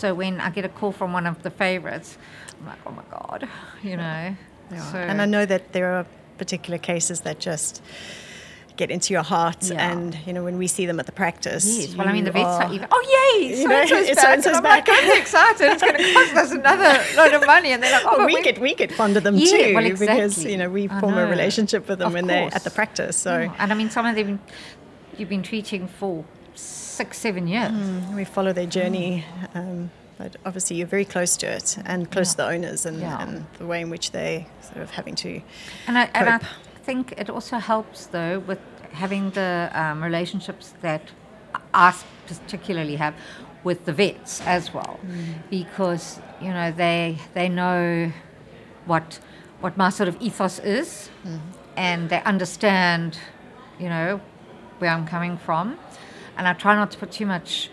So 0.00 0.06
when 0.22 0.34
I 0.46 0.50
get 0.56 0.64
a 0.64 0.72
call 0.80 0.92
from 1.00 1.12
one 1.18 1.26
of 1.32 1.36
the 1.46 1.50
favorites, 1.64 2.18
I'm 2.58 2.66
like, 2.70 2.80
oh 2.86 2.90
my 3.00 3.06
god, 3.16 3.40
you 3.88 3.96
know. 3.96 4.22
Yeah. 4.72 4.92
So, 4.92 4.98
and 5.10 5.22
I 5.24 5.26
know 5.34 5.44
that 5.46 5.62
there 5.72 5.88
are 5.96 6.04
particular 6.38 6.78
cases 6.78 7.20
that 7.26 7.36
just 7.50 7.82
get 8.76 8.90
into 8.90 9.12
your 9.14 9.22
heart, 9.22 9.70
Yeah. 9.70 9.90
and 9.92 10.18
you 10.26 10.32
know 10.32 10.42
when 10.42 10.58
we 10.58 10.66
see 10.66 10.84
them 10.86 10.98
at 10.98 11.06
the 11.06 11.12
practice. 11.12 11.64
Yes, 11.64 11.94
well, 11.94 12.08
I 12.08 12.12
mean, 12.12 12.24
the 12.24 12.32
vets 12.32 12.44
are- 12.46 12.64
are 12.64 12.72
even, 12.72 12.88
oh, 12.90 13.36
yay, 13.38 13.54
so-and-so's 13.64 14.08
it's 14.08 14.16
back. 14.16 14.24
so-and-so's 14.24 14.56
I'm 14.56 14.62
like. 14.64 14.88
I'm 14.88 15.06
so 15.06 15.16
excited. 15.16 15.72
It's 15.72 15.82
going 15.82 15.94
to 15.96 16.12
cost 16.12 16.34
us 16.34 16.50
another 16.50 17.04
load 17.16 17.34
of 17.34 17.46
money. 17.46 17.70
And 17.72 17.82
they're 17.82 17.92
like, 17.92 18.04
oh, 18.04 18.18
Well, 18.18 18.26
we 18.26 18.34
we- 18.34 18.42
get 18.42 18.58
we 18.60 18.74
get 18.74 18.90
fond 18.92 19.16
of 19.16 19.22
them 19.22 19.36
Yeah, 19.36 19.46
too 19.46 19.74
well, 19.74 19.96
because 19.96 20.44
you 20.44 20.56
know 20.56 20.68
we 20.68 20.88
I 20.88 21.00
form 21.00 21.16
a 21.16 21.26
relationship 21.26 21.88
with 21.88 21.98
them 22.00 22.08
Of 22.08 22.14
when 22.14 22.26
they're 22.26 22.52
at 22.52 22.64
the 22.64 22.70
practice. 22.70 23.16
So 23.16 23.38
Yeah, 23.38 23.54
And 23.58 23.72
I 23.72 23.74
mean, 23.76 23.90
some 23.90 24.06
of 24.06 24.16
them 24.16 24.40
you've 25.16 25.28
been 25.28 25.42
treating 25.42 25.86
for 25.86 26.24
six, 26.54 27.18
seven 27.18 27.46
years. 27.46 27.70
Mm, 27.70 28.14
we 28.16 28.24
follow 28.24 28.52
their 28.52 28.66
mm. 28.66 28.70
journey. 28.70 29.24
Um, 29.54 29.90
but 30.18 30.36
obviously, 30.44 30.76
you're 30.76 30.86
very 30.86 31.04
close 31.04 31.36
to 31.38 31.46
it 31.46 31.76
and 31.84 32.10
close 32.10 32.32
to 32.32 32.36
the 32.38 32.46
owners 32.48 32.86
and, 32.86 33.00
Yeah. 33.00 33.20
and 33.22 33.46
the 33.58 33.66
way 33.66 33.80
in 33.80 33.90
which 33.90 34.12
they 34.12 34.46
sort 34.62 34.78
of 34.78 34.90
having 34.90 35.14
to. 35.16 35.40
And 35.88 35.98
I, 35.98 36.08
and 36.14 36.28
I. 36.28 36.40
think 36.86 37.14
it 37.16 37.28
also 37.30 37.58
helps, 37.58 38.06
though, 38.06 38.38
with 38.48 38.60
having 38.92 39.30
the 39.30 39.70
um, 39.72 40.02
relationships 40.02 40.74
that 40.80 41.02
I 41.72 41.94
particularly 42.26 42.96
have 42.96 43.14
with 43.64 43.84
the 43.86 43.92
vets 43.92 44.40
as 44.46 44.72
well, 44.74 45.00
because 45.50 46.20
you 46.40 46.52
know 46.56 46.70
they 46.70 47.18
they 47.32 47.48
know 47.48 48.12
what 48.86 49.18
what 49.60 49.76
my 49.76 49.90
sort 49.90 50.08
of 50.08 50.16
ethos 50.20 50.58
is, 50.58 51.10
and 51.76 52.08
they 52.10 52.22
understand, 52.22 53.18
you 53.78 53.88
know, 53.88 54.20
where 54.78 54.90
I'm 54.90 55.06
coming 55.06 55.38
from, 55.38 55.78
and 56.36 56.46
I 56.46 56.52
try 56.52 56.74
not 56.74 56.90
to 56.92 56.98
put 56.98 57.10
too 57.10 57.26
much 57.26 57.70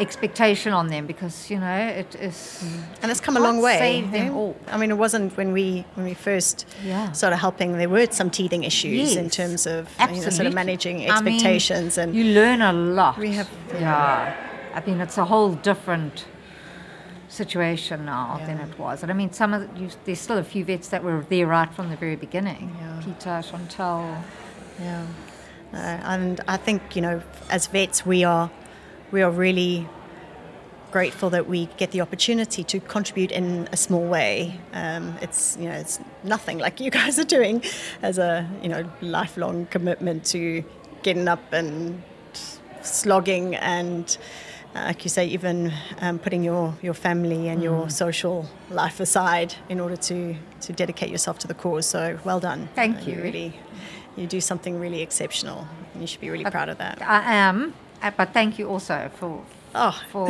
expectation 0.00 0.72
on 0.72 0.88
them 0.88 1.06
because 1.06 1.50
you 1.50 1.58
know 1.60 1.76
it 1.76 2.14
is 2.14 2.64
And 3.02 3.10
it's 3.10 3.20
come 3.20 3.36
a 3.36 3.40
long 3.40 3.60
way. 3.60 3.78
save 3.78 4.10
them 4.10 4.34
all. 4.34 4.56
I 4.68 4.76
mean, 4.78 4.90
it 4.90 4.98
wasn't 4.98 5.36
when 5.36 5.52
we 5.52 5.84
when 5.94 6.06
we 6.06 6.14
first 6.14 6.66
Yeah. 6.84 7.12
started 7.12 7.36
helping. 7.36 7.76
There 7.78 7.88
were 7.88 8.06
some 8.10 8.30
teething 8.30 8.64
issues 8.64 9.16
in 9.16 9.28
terms 9.30 9.66
of 9.66 9.88
you 10.00 10.06
know, 10.06 10.12
sort 10.14 10.18
of 10.18 10.26
absolutely. 10.26 10.54
managing 10.54 10.96
I 11.10 11.20
mean, 11.20 11.34
expectations 11.34 11.98
and 11.98 12.14
you 12.14 12.24
learn 12.34 12.62
a 12.62 12.72
lot. 12.72 13.18
We 13.18 13.32
have- 13.34 13.48
yeah. 13.74 14.34
I 14.74 14.80
mean, 14.86 15.00
it's 15.00 15.18
a 15.18 15.24
whole 15.26 15.52
different 15.52 16.24
situation 17.28 18.04
now 18.04 18.38
than 18.46 18.58
it 18.58 18.78
was. 18.78 19.02
And 19.02 19.10
I 19.10 19.14
mean, 19.14 19.32
some 19.32 19.54
of 19.54 19.60
the, 19.74 19.80
you, 19.80 19.88
there's 20.04 20.20
still 20.20 20.38
a 20.38 20.44
few 20.44 20.64
vets 20.64 20.88
that 20.88 21.02
were 21.04 21.24
there 21.28 21.46
right 21.46 21.72
from 21.72 21.88
the 21.90 21.96
very 21.96 22.16
beginning. 22.16 22.76
Yeah. 22.80 23.00
Peter, 23.04 23.42
Chantal. 23.48 24.16
Yeah, 24.80 25.06
uh, 25.74 25.76
and 25.76 26.40
I 26.48 26.56
think 26.56 26.96
you 26.96 27.02
know, 27.02 27.22
as 27.50 27.66
vets, 27.66 28.04
we 28.06 28.24
are 28.24 28.50
we 29.12 29.22
are 29.22 29.30
really 29.30 29.86
grateful 30.90 31.30
that 31.30 31.48
we 31.48 31.66
get 31.78 31.90
the 31.92 32.00
opportunity 32.02 32.62
to 32.64 32.78
contribute 32.80 33.30
in 33.32 33.66
a 33.72 33.76
small 33.76 34.04
way. 34.06 34.58
Um, 34.74 35.16
it's 35.22 35.56
you 35.58 35.68
know, 35.68 35.74
it's 35.76 35.98
nothing 36.24 36.58
like 36.58 36.80
you 36.80 36.90
guys 37.00 37.18
are 37.18 37.24
doing 37.24 37.62
as 38.02 38.18
a 38.18 38.48
you 38.62 38.68
know 38.68 38.90
lifelong 39.00 39.66
commitment 39.66 40.24
to 40.26 40.64
getting 41.02 41.28
up 41.28 41.52
and 41.52 42.02
slogging 42.82 43.54
and. 43.56 44.16
Uh, 44.74 44.84
like 44.86 45.04
you 45.04 45.10
say, 45.10 45.26
even 45.26 45.70
um, 46.00 46.18
putting 46.18 46.42
your, 46.42 46.74
your 46.80 46.94
family 46.94 47.46
and 47.48 47.62
your 47.62 47.90
social 47.90 48.48
life 48.70 49.00
aside 49.00 49.54
in 49.68 49.78
order 49.78 49.96
to, 49.98 50.34
to 50.62 50.72
dedicate 50.72 51.10
yourself 51.10 51.38
to 51.38 51.46
the 51.46 51.52
cause. 51.52 51.84
So 51.84 52.18
well 52.24 52.40
done. 52.40 52.70
Thank 52.74 52.96
Uh, 53.06 53.10
you. 53.10 53.22
really, 53.22 53.52
you 54.16 54.26
do 54.26 54.40
something 54.40 54.80
really 54.80 55.02
exceptional. 55.02 55.68
and 55.92 56.00
You 56.00 56.06
should 56.06 56.22
be 56.22 56.30
really 56.30 56.44
proud 56.50 56.70
of 56.70 56.78
that. 56.78 57.02
I 57.02 57.34
am, 57.34 57.74
uh, 57.74 57.81
but 58.10 58.32
thank 58.32 58.58
you 58.58 58.68
also 58.68 59.10
for 59.18 59.42
Oh. 59.74 59.98
for 60.10 60.26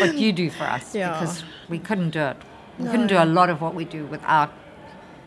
what 0.00 0.14
you 0.14 0.32
do 0.32 0.48
for 0.50 0.64
us 0.64 0.94
Yeah. 1.00 1.12
because 1.12 1.44
we 1.68 1.78
couldn't 1.78 2.10
do 2.10 2.20
it. 2.20 2.36
We 2.78 2.84
No. 2.86 2.90
couldn't 2.90 3.06
do 3.08 3.18
a 3.18 3.26
lot 3.26 3.50
of 3.50 3.60
what 3.60 3.74
we 3.74 3.84
do 3.84 4.06
without 4.06 4.50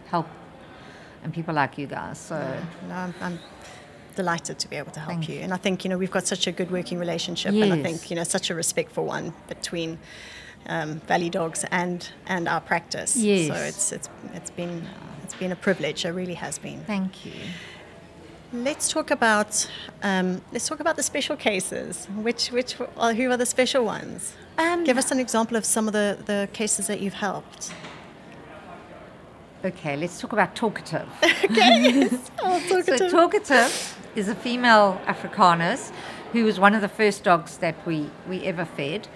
help 0.09 0.27
and 1.23 1.33
people 1.33 1.53
like 1.53 1.77
you 1.77 1.87
guys. 1.87 2.17
So 2.19 2.35
No, 2.89 2.95
I'm, 2.95 3.13
I'm 3.21 3.39
delighted 4.15 4.57
to 4.59 4.67
be 4.67 4.75
able 4.75 4.91
to 4.93 4.99
help 4.99 5.11
Thank 5.11 5.29
you. 5.29 5.39
And 5.41 5.53
I 5.53 5.57
think, 5.57 5.83
you 5.83 5.89
know, 5.89 5.97
we've 5.99 6.11
got 6.11 6.25
such 6.25 6.47
a 6.47 6.51
good 6.51 6.71
working 6.71 6.97
relationship 6.97 7.53
and 7.53 7.71
I 7.73 7.81
think, 7.83 8.09
you 8.09 8.15
know, 8.15 8.23
such 8.23 8.49
a 8.49 8.55
respectful 8.55 9.05
one 9.05 9.33
between 9.47 9.99
um, 10.67 10.99
Valley 11.01 11.29
Dogs 11.29 11.63
and, 11.71 12.09
and 12.25 12.47
our 12.49 12.59
practice. 12.61 13.13
So 13.13 13.19
Yes. 13.19 13.69
it's, 13.69 13.91
it's, 13.91 14.09
it's, 14.33 14.49
been, 14.49 14.83
it's 15.23 15.35
been 15.35 15.51
a 15.51 15.55
privilege. 15.55 16.03
It 16.05 16.09
really 16.11 16.33
has 16.33 16.57
been. 16.57 16.79
thank 16.85 17.23
you. 17.25 17.33
Let's 18.53 18.89
talk 18.89 19.11
about 19.11 19.69
um, 20.03 20.41
let's 20.53 20.67
talk 20.67 20.79
about 20.79 20.95
the 20.95 21.03
special 21.03 21.35
cases. 21.35 22.05
Which 22.15 22.49
which 22.51 22.77
are, 22.95 23.13
who 23.13 23.29
are 23.29 23.37
the 23.37 23.45
special 23.45 23.83
ones? 23.83 24.33
Um, 24.57 24.85
Give 24.85 24.97
us 24.97 25.11
an 25.11 25.19
example 25.19 25.57
of 25.57 25.65
some 25.65 25.87
of 25.87 25.93
the, 25.93 26.17
the 26.25 26.47
cases 26.53 26.87
that 26.87 27.01
you've 27.01 27.15
helped. 27.15 27.73
Okay, 29.65 29.97
let's 29.97 30.19
talk 30.19 30.33
about 30.33 30.55
talkative. 30.55 31.07
Oh, 32.39 32.59
So 32.83 33.09
talkative 33.09 33.97
is 34.15 34.29
a 34.29 34.35
female 34.35 35.01
Afrikaner 35.05 35.91
who 36.31 36.43
was 36.45 36.59
one 36.59 36.73
of 36.73 36.81
the 36.81 36.87
first 36.87 37.23
dogs 37.23 37.57
that 37.57 37.75
we, 37.85 38.09
we 38.29 38.43
ever 38.43 38.65
fed, 38.65 39.07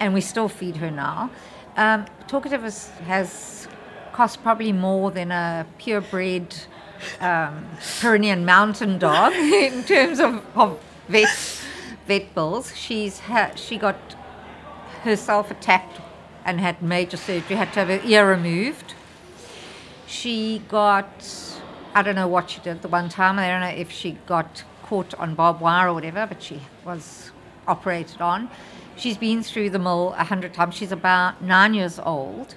and 0.00 0.14
we 0.14 0.20
still 0.20 0.48
feed 0.48 0.76
her 0.76 0.90
now. 0.90 1.30
Um, 1.76 2.06
talkative 2.26 2.64
is, 2.64 2.88
has 3.06 3.68
cost 4.12 4.42
probably 4.42 4.72
more 4.72 5.10
than 5.10 5.30
a 5.30 5.66
purebred 5.78 6.54
um, 7.20 7.66
Pyrenean 8.00 8.44
mountain 8.44 8.98
dog 8.98 9.32
in 9.36 9.84
terms 9.84 10.20
of, 10.20 10.44
of 10.56 10.80
vet 11.08 11.28
vet 12.06 12.34
bills. 12.34 12.74
She's 12.74 13.20
ha- 13.20 13.52
she 13.54 13.76
got 13.78 13.96
herself 15.02 15.50
attacked 15.50 16.00
and 16.44 16.60
had 16.60 16.82
major 16.82 17.16
surgery, 17.16 17.56
had 17.56 17.72
to 17.74 17.84
have 17.84 17.88
her 17.88 18.08
ear 18.08 18.28
removed. 18.28 18.94
She 20.06 20.62
got, 20.68 21.54
I 21.94 22.02
don't 22.02 22.14
know 22.14 22.26
what 22.26 22.50
she 22.50 22.60
did 22.60 22.80
the 22.80 22.88
one 22.88 23.10
time. 23.10 23.38
I 23.38 23.48
don't 23.48 23.60
know 23.60 23.68
if 23.68 23.90
she 23.90 24.12
got 24.26 24.64
caught 24.82 25.12
on 25.14 25.34
barbed 25.34 25.60
wire 25.60 25.88
or 25.88 25.94
whatever, 25.94 26.26
but 26.26 26.42
she 26.42 26.62
was 26.84 27.30
operated 27.66 28.22
on. 28.22 28.48
She's 28.96 29.18
been 29.18 29.42
through 29.42 29.70
the 29.70 29.78
mill 29.78 30.14
a 30.16 30.24
hundred 30.24 30.54
times. 30.54 30.74
She's 30.74 30.90
about 30.90 31.42
nine 31.42 31.74
years 31.74 31.98
old, 31.98 32.54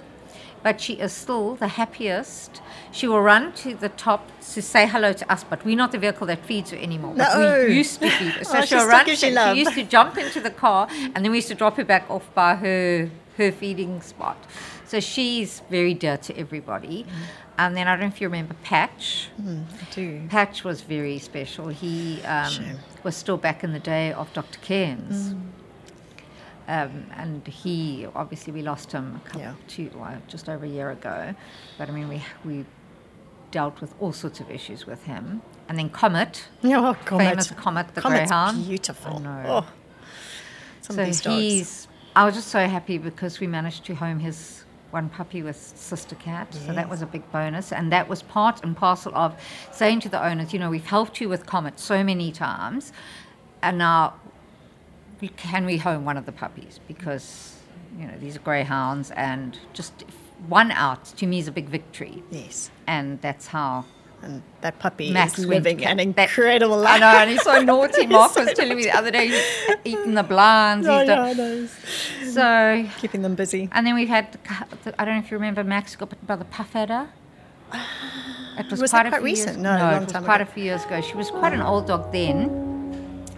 but 0.62 0.80
she 0.80 0.94
is 0.94 1.12
still 1.12 1.56
the 1.56 1.68
happiest. 1.68 2.60
She 2.92 3.06
will 3.06 3.20
run 3.22 3.52
to 3.54 3.74
the 3.74 3.88
top 3.88 4.28
to 4.52 4.62
say 4.62 4.86
hello 4.86 5.12
to 5.12 5.32
us, 5.32 5.44
but 5.44 5.64
we're 5.64 5.76
not 5.76 5.92
the 5.92 5.98
vehicle 5.98 6.26
that 6.28 6.44
feeds 6.44 6.70
her 6.70 6.76
anymore. 6.76 7.14
But 7.16 7.38
No. 7.38 7.66
we 7.68 7.76
used 7.76 8.00
to 8.00 8.10
feed 8.10 8.32
her. 8.32 8.44
So 8.44 8.58
Oh, 8.62 8.64
she'll 8.64 8.86
run. 8.86 9.06
she 9.06 9.16
she 9.16 9.52
used 9.54 9.74
to 9.74 9.82
jump 9.84 10.18
into 10.18 10.40
the 10.40 10.50
car, 10.50 10.88
and 10.90 11.24
then 11.24 11.30
we 11.30 11.38
used 11.38 11.48
to 11.48 11.54
drop 11.54 11.76
her 11.76 11.84
back 11.84 12.10
off 12.10 12.32
by 12.34 12.54
her 12.56 13.10
her 13.38 13.50
feeding 13.50 14.00
spot. 14.00 14.36
So 14.86 15.00
she's 15.00 15.62
very 15.70 15.94
dear 15.94 16.18
to 16.18 16.36
everybody. 16.36 17.04
Mm-hmm. 17.04 17.22
And 17.58 17.76
then 17.76 17.86
I 17.88 17.92
don't 17.92 18.00
know 18.00 18.06
if 18.14 18.20
you 18.20 18.28
remember 18.28 18.54
Patch. 18.62 19.28
Mm-hmm, 19.40 19.62
I 19.80 19.94
do. 19.94 20.26
Patch 20.28 20.64
was 20.64 20.82
very 20.82 21.18
special. 21.18 21.68
He 21.68 22.20
um, 22.22 22.52
was 23.02 23.16
still 23.16 23.36
back 23.36 23.62
in 23.64 23.72
the 23.72 23.78
day 23.78 24.12
of 24.12 24.32
Dr. 24.32 24.58
Cairns. 24.60 25.32
Mm. 25.34 25.40
Um, 26.68 27.06
and 27.16 27.46
he, 27.46 28.06
obviously, 28.14 28.52
we 28.52 28.62
lost 28.62 28.92
him 28.92 29.16
a 29.16 29.28
couple, 29.28 29.40
Yeah. 29.40 29.54
two, 29.68 29.90
well, 29.94 30.16
just 30.28 30.48
over 30.48 30.64
a 30.64 30.68
year 30.68 30.90
ago. 30.90 31.34
But 31.78 31.88
I 31.88 31.92
mean, 31.92 32.08
we, 32.08 32.22
we 32.44 32.64
dealt 33.50 33.80
with 33.80 33.94
all 34.00 34.12
sorts 34.12 34.40
of 34.40 34.50
issues 34.50 34.86
with 34.86 35.02
him. 35.04 35.42
And 35.68 35.78
then 35.78 35.90
Comet, 35.90 36.48
Oh, 36.64 36.96
Comet. 37.04 37.28
famous 37.30 37.50
Comet, 37.50 37.94
the 37.94 38.00
Comet's 38.00 38.30
greyhound. 38.30 38.66
beautiful. 38.66 39.16
I 39.16 39.18
know. 39.20 39.44
Oh, 39.66 39.72
some 40.82 40.96
so 40.96 41.02
of 41.02 41.06
these 41.06 41.20
dogs. 41.20 41.40
he's. 41.40 41.88
I 42.14 42.24
was 42.26 42.34
just 42.34 42.48
so 42.48 42.66
happy 42.68 42.98
because 42.98 43.40
we 43.40 43.46
managed 43.46 43.84
to 43.86 43.94
home 43.94 44.18
his 44.18 44.64
one 44.90 45.08
puppy 45.08 45.42
with 45.42 45.56
sister 45.56 46.14
cat. 46.16 46.52
So 46.52 46.72
that 46.74 46.88
was 46.90 47.00
a 47.00 47.06
big 47.06 47.22
bonus, 47.32 47.72
and 47.72 47.90
that 47.92 48.08
was 48.08 48.20
part 48.22 48.62
and 48.62 48.76
parcel 48.76 49.14
of 49.16 49.34
saying 49.72 50.00
to 50.00 50.10
the 50.10 50.22
owners, 50.22 50.52
you 50.52 50.58
know, 50.58 50.68
we've 50.68 50.84
helped 50.84 51.20
you 51.20 51.30
with 51.30 51.46
Comet 51.46 51.80
so 51.80 52.04
many 52.04 52.30
times, 52.30 52.92
and 53.62 53.78
now 53.78 54.14
can 55.28 55.64
we 55.66 55.76
home 55.78 56.04
one 56.04 56.16
of 56.16 56.26
the 56.26 56.32
puppies 56.32 56.80
because 56.88 57.56
you 57.98 58.06
know 58.06 58.14
these 58.18 58.36
are 58.36 58.40
greyhounds, 58.40 59.10
and 59.12 59.58
just 59.72 60.04
one 60.48 60.70
out 60.72 61.04
to 61.04 61.26
me 61.26 61.38
is 61.38 61.48
a 61.48 61.52
big 61.52 61.68
victory, 61.68 62.22
Yes. 62.30 62.70
and 62.86 63.20
that's 63.22 63.46
how 63.48 63.84
And 64.22 64.42
that 64.60 64.78
puppy 64.78 65.10
Max 65.12 65.38
is 65.38 65.46
went 65.46 65.64
living 65.64 65.78
to 65.78 65.84
an 65.88 65.96
that- 65.98 66.02
incredible 66.28 66.86
I 66.86 66.98
know, 66.98 67.06
and 67.06 67.30
he's 67.32 67.42
so 67.42 67.60
naughty. 67.62 68.06
Mark 68.06 68.32
so 68.32 68.44
was 68.44 68.52
telling 68.54 68.76
me 68.76 68.84
the 68.84 68.96
other 68.96 69.10
day 69.10 69.28
he's 69.28 69.76
eaten 69.84 70.14
the 70.14 70.22
blinds. 70.22 70.86
Done- 70.86 71.08
I 71.10 71.32
know. 71.32 71.66
So 72.30 72.86
Keeping 72.98 73.22
them 73.22 73.34
busy. 73.34 73.68
and 73.72 73.86
then 73.86 73.94
we've 73.94 74.08
had, 74.08 74.38
I 74.98 75.04
don't 75.04 75.14
know 75.16 75.20
if 75.24 75.30
you 75.30 75.36
remember, 75.36 75.62
Max 75.64 75.96
got 75.96 76.08
bitten 76.10 76.26
by 76.26 76.36
the 76.36 76.44
puff 76.46 76.74
adder. 76.76 77.08
It 78.58 78.70
was, 78.70 78.80
Was 78.82 78.90
quite 78.90 79.08
quite 79.08 79.16
few 79.18 79.24
recent? 79.24 79.56
Years, 79.56 79.62
No, 79.62 79.70
a 79.74 79.78
no, 79.78 79.84
long 79.84 79.94
it 79.94 80.04
was 80.04 80.12
time 80.12 80.24
quite 80.24 80.40
ago. 80.42 80.50
a 80.50 80.54
few 80.54 80.64
years 80.64 80.84
ago. 80.84 81.00
She 81.00 81.14
was 81.16 81.30
quite 81.30 81.54
an 81.54 81.62
old 81.62 81.86
dog 81.86 82.12
then. 82.12 82.71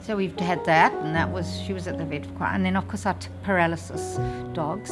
So 0.06 0.16
we've 0.16 0.38
had 0.38 0.62
that, 0.66 0.92
and 0.92 1.16
that 1.16 1.32
was, 1.32 1.58
she 1.62 1.72
was 1.72 1.86
at 1.86 1.96
the 1.96 2.04
vet 2.04 2.26
for 2.26 2.32
quite, 2.32 2.54
and 2.54 2.66
then 2.66 2.76
of 2.76 2.86
course 2.88 3.06
our 3.06 3.16
paralysis 3.42 4.18
dogs. 4.52 4.90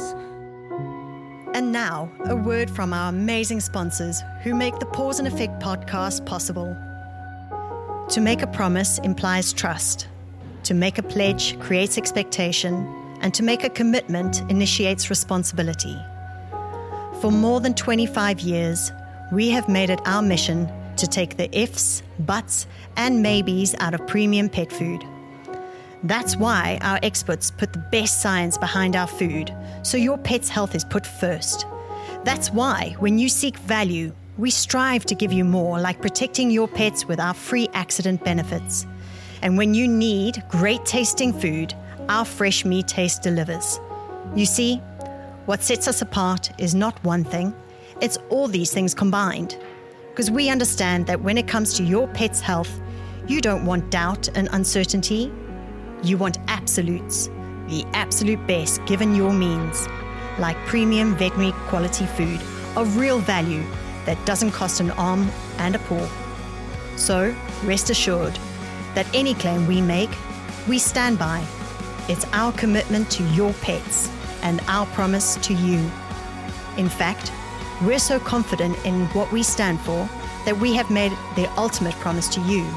And 1.53 1.71
now, 1.71 2.11
a 2.25 2.35
word 2.35 2.67
from 2.71 2.93
our 2.93 3.09
amazing 3.09 3.59
sponsors 3.59 4.23
who 4.41 4.55
make 4.55 4.79
the 4.79 4.87
Paws 4.87 5.19
and 5.19 5.27
Effect 5.27 5.61
podcast 5.61 6.25
possible. 6.25 6.75
To 8.09 8.21
make 8.21 8.41
a 8.41 8.47
promise 8.47 8.97
implies 8.99 9.53
trust. 9.53 10.07
To 10.63 10.73
make 10.73 10.97
a 10.97 11.03
pledge 11.03 11.59
creates 11.59 11.99
expectation. 11.99 12.73
And 13.21 13.35
to 13.35 13.43
make 13.43 13.63
a 13.63 13.69
commitment 13.69 14.41
initiates 14.49 15.11
responsibility. 15.11 15.95
For 17.21 17.31
more 17.31 17.61
than 17.61 17.75
25 17.75 18.39
years, 18.39 18.91
we 19.31 19.51
have 19.51 19.69
made 19.69 19.91
it 19.91 20.01
our 20.05 20.23
mission 20.23 20.67
to 20.97 21.07
take 21.07 21.37
the 21.37 21.49
ifs, 21.57 22.03
buts, 22.19 22.67
and 22.97 23.21
maybes 23.21 23.75
out 23.79 23.93
of 23.93 24.05
premium 24.07 24.49
pet 24.49 24.71
food. 24.71 25.03
That's 26.03 26.35
why 26.35 26.79
our 26.81 26.99
experts 27.01 27.49
put 27.49 27.71
the 27.71 27.85
best 27.91 28.21
science 28.21 28.57
behind 28.57 28.95
our 28.95 29.07
food, 29.07 29.55
so 29.83 29.97
your 29.97 30.17
pet's 30.17 30.49
health 30.49 30.75
is 30.75 30.83
put 30.83 31.05
first. 31.05 31.65
That's 32.23 32.51
why, 32.51 32.95
when 32.99 33.17
you 33.17 33.29
seek 33.29 33.57
value, 33.57 34.13
we 34.37 34.49
strive 34.49 35.05
to 35.05 35.15
give 35.15 35.31
you 35.31 35.45
more, 35.45 35.79
like 35.79 36.01
protecting 36.01 36.49
your 36.51 36.67
pets 36.67 37.05
with 37.05 37.19
our 37.19 37.33
free 37.33 37.69
accident 37.73 38.23
benefits. 38.23 38.85
And 39.41 39.57
when 39.57 39.73
you 39.73 39.87
need 39.87 40.43
great 40.49 40.85
tasting 40.85 41.33
food, 41.33 41.73
our 42.09 42.25
fresh 42.25 42.65
meat 42.65 42.87
taste 42.87 43.21
delivers. 43.21 43.79
You 44.35 44.45
see, 44.45 44.77
what 45.45 45.61
sets 45.61 45.87
us 45.87 46.01
apart 46.01 46.51
is 46.57 46.73
not 46.73 47.01
one 47.03 47.23
thing, 47.23 47.53
it's 48.01 48.17
all 48.29 48.47
these 48.47 48.73
things 48.73 48.93
combined. 48.93 49.57
Because 50.13 50.29
we 50.29 50.51
understand 50.51 51.07
that 51.07 51.21
when 51.21 51.39
it 51.39 51.47
comes 51.47 51.73
to 51.73 51.83
your 51.83 52.07
pet's 52.07 52.39
health, 52.39 52.79
you 53.27 53.41
don't 53.41 53.65
want 53.65 53.89
doubt 53.89 54.29
and 54.37 54.47
uncertainty, 54.51 55.31
you 56.03 56.19
want 56.19 56.37
absolutes, 56.49 57.31
the 57.67 57.83
absolute 57.93 58.45
best 58.45 58.85
given 58.85 59.15
your 59.15 59.33
means, 59.33 59.87
like 60.37 60.55
premium 60.67 61.15
veterinary 61.15 61.51
quality 61.67 62.05
food 62.05 62.39
of 62.75 62.95
real 62.95 63.17
value 63.17 63.63
that 64.05 64.23
doesn't 64.23 64.51
cost 64.51 64.79
an 64.81 64.91
arm 64.91 65.31
and 65.57 65.73
a 65.73 65.79
paw. 65.79 66.07
So, 66.95 67.33
rest 67.63 67.89
assured 67.89 68.37
that 68.93 69.07
any 69.15 69.33
claim 69.33 69.65
we 69.65 69.81
make, 69.81 70.11
we 70.67 70.77
stand 70.77 71.17
by. 71.17 71.43
It's 72.07 72.25
our 72.33 72.51
commitment 72.51 73.09
to 73.13 73.23
your 73.29 73.51
pets 73.53 74.11
and 74.43 74.61
our 74.67 74.85
promise 74.87 75.37
to 75.37 75.55
you. 75.55 75.79
In 76.77 76.87
fact, 76.87 77.31
we're 77.85 77.99
so 77.99 78.19
confident 78.19 78.77
in 78.85 79.05
what 79.07 79.31
we 79.31 79.43
stand 79.43 79.79
for 79.81 80.09
that 80.45 80.57
we 80.57 80.73
have 80.73 80.89
made 80.89 81.11
the 81.35 81.49
ultimate 81.57 81.93
promise 81.95 82.27
to 82.29 82.41
you. 82.41 82.67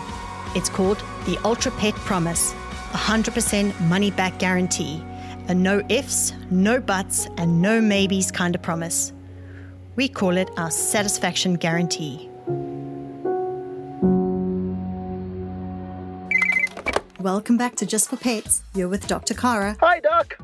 It's 0.55 0.69
called 0.69 1.03
the 1.27 1.39
Ultra 1.45 1.73
Pet 1.73 1.95
Promise, 1.95 2.53
a 2.93 2.97
100% 2.97 3.79
money 3.89 4.11
back 4.11 4.39
guarantee, 4.39 5.03
A 5.49 5.55
no 5.55 5.83
ifs, 5.89 6.33
no 6.51 6.81
buts, 6.81 7.29
and 7.37 7.63
no 7.63 7.81
maybes 7.81 8.31
kind 8.31 8.55
of 8.55 8.63
promise. 8.63 9.13
We 9.95 10.09
call 10.09 10.37
it 10.37 10.51
our 10.57 10.71
satisfaction 10.71 11.55
guarantee. 11.55 12.29
Welcome 17.27 17.57
back 17.57 17.75
to 17.79 17.87
Just 17.87 18.09
for 18.09 18.17
Pets. 18.17 18.63
You're 18.73 18.87
with 18.87 19.09
Dr. 19.09 19.35
Carra. 19.35 19.77
Hi, 19.81 19.99
Doc. 19.99 20.39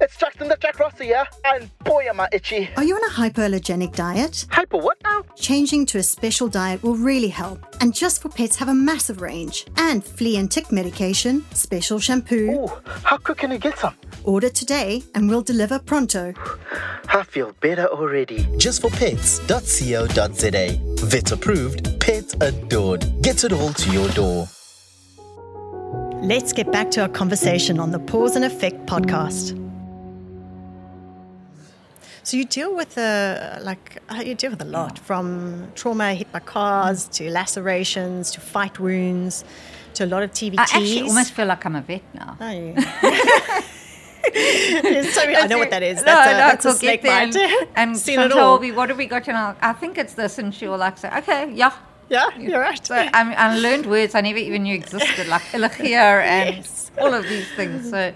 It's 0.00 0.16
Justin 0.16 0.48
the 0.48 0.56
Jack 0.56 0.80
Rossi 0.80 1.04
here, 1.04 1.24
and 1.44 1.70
boy, 1.84 2.06
am 2.08 2.18
I 2.18 2.28
itchy. 2.32 2.68
Are 2.76 2.82
you 2.82 2.96
on 2.96 3.04
a 3.04 3.12
hypoallergenic 3.12 3.94
diet? 3.94 4.44
Hyper 4.50 4.78
what 4.78 4.96
now? 5.04 5.22
Changing 5.36 5.86
to 5.86 5.98
a 5.98 6.02
special 6.02 6.48
diet 6.48 6.82
will 6.82 6.96
really 6.96 7.28
help. 7.28 7.60
And 7.80 7.94
Just 7.94 8.20
for 8.20 8.30
Pets 8.30 8.56
have 8.56 8.68
a 8.68 8.74
massive 8.74 9.20
range 9.20 9.68
and 9.76 10.04
flea 10.04 10.38
and 10.38 10.50
tick 10.50 10.72
medication, 10.72 11.44
special 11.52 12.00
shampoo. 12.00 12.50
Ooh, 12.50 12.68
how 13.04 13.16
quick 13.16 13.38
can 13.38 13.52
you 13.52 13.58
get 13.58 13.78
some? 13.78 13.94
Order 14.24 14.48
today 14.48 15.04
and 15.14 15.30
we'll 15.30 15.42
deliver 15.42 15.78
pronto. 15.78 16.34
I 17.10 17.22
feel 17.22 17.52
better 17.60 17.86
already. 17.86 18.48
Just 18.56 18.80
for 18.80 18.90
Justforpets.co.za. 18.90 20.78
Vet 21.06 21.30
approved, 21.30 22.00
pet 22.00 22.34
adored. 22.42 23.22
Get 23.22 23.44
it 23.44 23.52
all 23.52 23.72
to 23.72 23.92
your 23.92 24.08
door. 24.08 24.48
Let's 26.24 26.52
get 26.54 26.72
back 26.72 26.90
to 26.92 27.02
our 27.02 27.08
conversation 27.08 27.78
on 27.78 27.90
the 27.90 27.98
Paws 27.98 28.34
and 28.36 28.44
Effect 28.46 28.86
podcast. 28.86 29.60
So 32.22 32.38
you 32.38 32.46
deal 32.46 32.74
with 32.74 32.96
a 32.96 33.58
like 33.62 33.98
uh, 34.08 34.22
you 34.24 34.34
deal 34.34 34.50
with 34.50 34.62
a 34.62 34.64
lot 34.64 34.98
from 34.98 35.70
trauma 35.74 36.14
hit 36.14 36.32
by 36.32 36.38
cars 36.40 37.06
to 37.08 37.28
lacerations 37.30 38.30
to 38.32 38.40
fight 38.40 38.80
wounds 38.80 39.44
to 39.94 40.04
a 40.04 40.06
lot 40.06 40.22
of 40.22 40.30
TVTs. 40.32 40.58
I 40.58 40.62
actually 40.62 41.02
almost 41.02 41.32
feel 41.32 41.46
like 41.46 41.66
I'm 41.66 41.76
a 41.76 41.82
vet 41.82 42.02
now. 42.14 42.36
Are 42.40 42.54
you? 42.54 42.74
Sorry, 45.12 45.36
I 45.36 45.46
know 45.46 45.58
what 45.58 45.68
that 45.70 45.82
is. 45.82 45.98
No, 45.98 46.04
That's 46.06 46.26
a, 46.26 46.30
no, 46.32 46.36
that's 46.38 46.64
a 46.64 46.72
snake 46.72 47.02
bite. 47.02 47.36
And, 47.36 47.68
and 47.76 47.98
Seen 48.06 48.18
it 48.18 48.22
Chantal 48.22 48.38
all. 48.38 48.52
will 48.54 48.58
be, 48.60 48.72
what 48.72 48.88
have 48.88 48.96
we 48.96 49.04
got? 49.06 49.28
And 49.28 49.36
I'll, 49.36 49.54
I 49.60 49.74
think 49.74 49.98
it's 49.98 50.14
this, 50.14 50.38
and 50.38 50.54
she 50.54 50.66
will 50.66 50.78
like 50.78 50.96
say, 50.96 51.10
okay, 51.18 51.52
yeah. 51.52 51.74
Yeah, 52.08 52.36
you're 52.38 52.60
right. 52.60 52.84
So 52.86 52.94
I, 52.94 53.24
mean, 53.24 53.34
I 53.36 53.58
learned 53.58 53.86
words 53.86 54.14
I 54.14 54.20
never 54.20 54.38
even 54.38 54.62
knew 54.64 54.74
existed, 54.74 55.26
like 55.28 55.42
ehrlichia 55.52 56.22
and 56.22 56.56
Yes. 56.64 56.90
all 56.98 57.12
of 57.14 57.24
these 57.28 57.48
things. 57.56 57.88
So, 57.90 58.12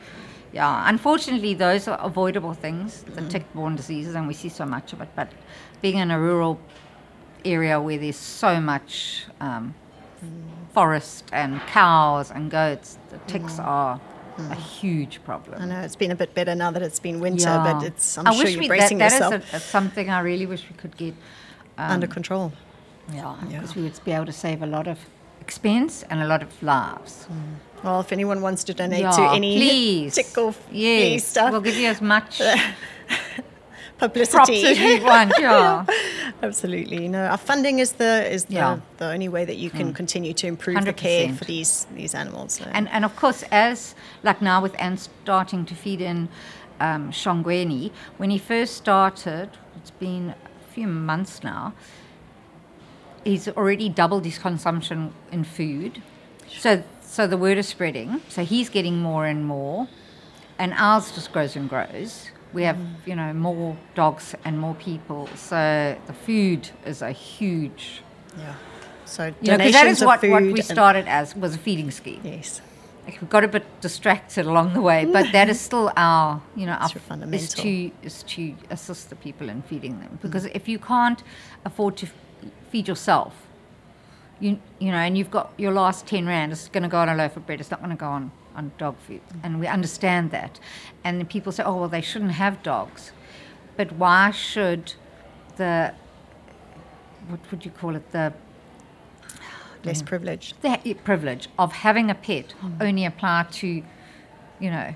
yeah, 0.53 0.85
unfortunately, 0.89 1.55
those 1.55 1.89
are 1.89 1.99
avoidable 2.01 2.55
things, 2.55 3.03
the 3.15 3.23
Mm. 3.23 3.31
tick-borne 3.31 3.77
diseases, 3.77 4.15
and 4.15 4.27
we 4.29 4.35
see 4.35 4.49
so 4.51 4.65
much 4.67 4.93
of 4.93 5.01
it. 5.01 5.09
But 5.17 5.29
being 5.83 5.97
in 5.99 6.11
a 6.11 6.19
rural 6.21 6.59
area 7.45 7.81
where 7.81 7.99
there's 7.99 8.17
so 8.17 8.61
much 8.61 9.25
um, 9.41 9.75
Mm. 10.25 10.73
forest 10.75 11.25
and 11.33 11.61
cows 11.69 12.31
and 12.33 12.51
goats, 12.51 12.99
the 13.11 13.19
ticks 13.33 13.59
are 13.61 14.01
a 14.51 14.55
huge 14.55 15.21
problem. 15.25 15.59
Mm. 15.61 15.63
I 15.63 15.67
know 15.67 15.81
it's 15.81 15.97
been 15.97 16.11
a 16.11 16.17
bit 16.17 16.35
better 16.35 16.55
now 16.55 16.71
that 16.73 16.83
it's 16.83 16.99
been 17.01 17.21
winter, 17.21 17.45
Yeah. 17.49 17.73
but 17.73 17.83
it's 17.85 18.19
I'm 18.19 18.27
I 18.27 18.33
sure 18.33 18.45
wish 18.45 18.53
you're 18.53 18.61
we, 18.63 18.69
bracing 18.69 18.99
that, 18.99 19.13
yourself 19.13 19.31
That 19.33 19.45
is 19.45 19.53
a, 19.55 19.57
a- 19.57 19.61
something 19.61 20.11
I 20.11 20.21
really 20.21 20.47
wish 20.47 20.65
we 20.71 20.77
could 20.77 20.97
get 20.97 21.15
um, 21.79 21.91
under 21.93 22.07
control. 22.09 22.53
Yeah, 23.13 23.35
Yeah. 23.49 23.61
because 23.61 23.75
we 23.77 23.83
would 23.83 23.99
be 24.05 24.13
able 24.13 24.27
to 24.27 24.33
save 24.33 24.63
a 24.63 24.67
lot 24.67 24.87
of 24.87 24.99
expense 25.41 26.05
and 26.11 26.21
a 26.23 26.27
lot 26.27 26.43
of 26.43 26.63
lives. 26.63 27.27
Well, 27.85 28.01
if 28.01 28.13
anyone 28.13 28.41
wants 28.43 28.65
to 28.65 28.75
donate 28.75 29.01
Yeah, 29.01 29.11
to 29.13 29.23
any 29.35 29.57
please. 29.57 30.15
tick 30.15 30.37
or 30.37 30.55
yes, 30.73 31.25
stuff, 31.25 31.51
We'll 31.53 31.61
give 31.61 31.77
you 31.77 31.89
as 31.89 32.01
much 32.03 32.41
publicity. 33.99 34.65
as 34.67 34.79
you 34.79 35.03
want. 35.05 35.33
Yeah, 35.39 35.85
Absolutely. 36.43 37.09
No, 37.09 37.25
our 37.27 37.37
funding 37.39 37.79
is 37.81 37.93
the 37.93 38.31
is 38.33 38.45
the, 38.45 38.55
Yeah. 38.55 38.79
The 38.99 39.07
only 39.13 39.29
way 39.29 39.45
that 39.45 39.57
you 39.57 39.71
can 39.71 39.93
continue 39.95 40.33
to 40.35 40.47
improve 40.47 40.85
the 40.85 40.93
care 40.93 41.33
for 41.33 41.45
these 41.45 41.87
these 41.95 42.15
animals. 42.15 42.55
So. 42.55 42.65
and 42.73 42.89
and 42.91 43.05
of 43.05 43.17
course, 43.17 43.45
as 43.51 43.95
like 44.23 44.41
now 44.43 44.63
with 44.63 44.75
Ant 44.81 45.01
starting 45.25 45.65
to 45.67 45.75
feed 45.75 46.01
in 46.01 46.29
um, 46.81 47.11
Shongweni, 47.13 47.91
when 48.19 48.31
he 48.31 48.39
first 48.39 48.75
started, 48.77 49.49
it's 49.77 49.91
been 49.93 50.31
a 50.31 50.73
few 50.75 50.87
months 50.87 51.43
now. 51.43 51.73
He's 53.25 53.49
already 53.49 53.89
doubled 53.89 54.25
his 54.25 54.39
consumption 54.39 55.13
in 55.33 55.45
food, 55.45 56.03
so 56.49 56.83
so 57.03 57.27
the 57.27 57.37
word 57.37 57.59
is 57.59 57.69
spreading. 57.69 58.21
So 58.29 58.45
he's 58.45 58.69
getting 58.69 58.99
more 58.99 59.27
and 59.27 59.45
more, 59.45 59.89
and 60.59 60.73
ours 60.77 61.13
just 61.13 61.33
grows 61.33 61.57
and 61.57 61.69
grows. 61.69 62.31
We 62.53 62.63
have 62.65 62.79
you 63.07 63.15
know 63.17 63.33
more 63.33 63.77
dogs 63.95 64.35
and 64.45 64.59
more 64.59 64.75
people, 64.75 65.29
so 65.35 65.97
the 66.07 66.13
food 66.13 66.71
is 66.87 67.03
a 67.03 67.13
huge. 67.13 68.03
yeah. 68.39 68.55
So 69.05 69.33
You 69.41 69.57
know, 69.57 69.71
that 69.71 69.87
is 69.87 70.05
what, 70.05 70.23
what 70.23 70.43
we 70.43 70.61
started 70.61 71.09
as 71.09 71.35
was 71.35 71.55
a 71.55 71.59
feeding 71.59 71.91
scheme. 71.91 72.21
Yes. 72.23 72.61
Like, 73.07 73.23
we 73.23 73.27
got 73.27 73.43
a 73.43 73.49
bit 73.49 73.65
distracted 73.81 74.45
along 74.45 74.75
the 74.75 74.83
way, 74.83 75.07
but 75.07 75.33
that 75.33 75.49
is 75.49 75.59
still 75.59 75.91
our, 75.97 76.43
you 76.55 76.67
know, 76.67 76.73
our 76.73 76.91
your 76.91 76.97
is 76.99 77.03
fundamental. 77.03 77.63
to 77.63 77.91
is 78.03 78.23
to 78.25 78.55
assist 78.69 79.09
the 79.09 79.17
people 79.17 79.49
in 79.49 79.63
feeding 79.63 79.99
them. 80.01 80.19
Because 80.21 80.45
if 80.45 80.69
you 80.69 80.79
can't 80.79 81.23
afford 81.65 81.97
to 81.97 82.07
feed 82.71 82.89
yourself, 82.89 83.35
you 84.41 84.59
you 84.79 84.91
know, 84.91 84.99
and 84.99 85.17
you've 85.17 85.31
got 85.31 85.53
your 85.57 85.73
last 85.73 86.07
ten 86.07 86.27
rand, 86.27 86.53
it's 86.53 86.69
going 86.69 86.83
to 86.83 86.89
go 86.89 86.99
on 86.99 87.09
a 87.09 87.15
loaf 87.15 87.37
of 87.37 87.47
bread. 87.47 87.61
It's 87.61 87.71
not 87.71 87.81
going 87.81 87.91
to 87.91 87.97
go 87.97 88.09
on 88.09 88.31
on 88.55 88.73
dog 88.79 88.97
food, 89.07 89.21
and 89.43 89.61
we 89.61 89.67
understand 89.67 90.31
that. 90.31 90.59
And 91.05 91.19
then 91.19 91.27
people 91.27 91.53
say, 91.53 91.63
oh 91.65 91.77
well, 91.77 91.89
they 91.89 92.01
shouldn't 92.01 92.33
have 92.33 92.63
dogs, 92.63 93.13
but 93.77 93.93
why 93.93 94.31
should 94.31 94.95
the 95.57 95.95
what 97.29 97.41
would 97.51 97.65
you 97.65 97.71
call 97.71 97.95
it 97.97 98.11
the 98.13 98.33
Less 99.85 100.03
privileged. 100.03 100.61
the 100.63 100.95
privilege 101.05 101.49
of 101.59 101.73
having 101.73 102.11
a 102.11 102.15
pet 102.15 102.53
hmm. 102.53 102.73
only 102.81 103.05
apply 103.05 103.47
to, 103.53 103.67
you 103.67 104.71
know, 104.71 104.95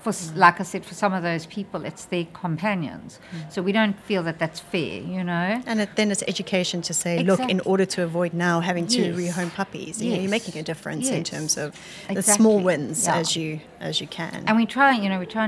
for 0.00 0.12
like 0.34 0.60
I 0.60 0.62
said, 0.64 0.84
for 0.84 0.94
some 0.94 1.12
of 1.12 1.22
those 1.22 1.46
people, 1.46 1.84
it's 1.84 2.04
their 2.06 2.24
companions. 2.32 3.18
So 3.50 3.62
we 3.62 3.72
don't 3.72 3.98
feel 4.00 4.22
that 4.22 4.38
that's 4.38 4.58
fair, 4.58 5.00
you 5.02 5.22
know. 5.22 5.62
And 5.66 5.80
it, 5.82 5.90
then 5.96 6.10
it's 6.10 6.22
education 6.26 6.80
to 6.82 6.94
say, 6.94 7.22
look, 7.22 7.40
in 7.40 7.60
order 7.60 7.84
to 7.86 8.02
avoid 8.02 8.32
now 8.32 8.60
having 8.60 8.86
to 8.88 9.02
Yes. 9.02 9.16
rehome 9.16 9.52
puppies, 9.52 10.00
you 10.02 10.12
know, 10.12 10.20
you're 10.20 10.30
making 10.30 10.56
a 10.58 10.62
difference 10.62 11.10
in 11.10 11.24
terms 11.24 11.56
of 11.58 11.74
the 12.08 12.22
small 12.22 12.60
wins 12.60 13.04
Yeah. 13.04 13.16
as 13.16 13.36
you 13.36 13.60
as 13.80 14.00
you 14.00 14.06
can. 14.06 14.44
And 14.46 14.56
we 14.56 14.66
try, 14.66 14.92
you 14.92 15.08
know, 15.08 15.18
we 15.18 15.26
try 15.26 15.46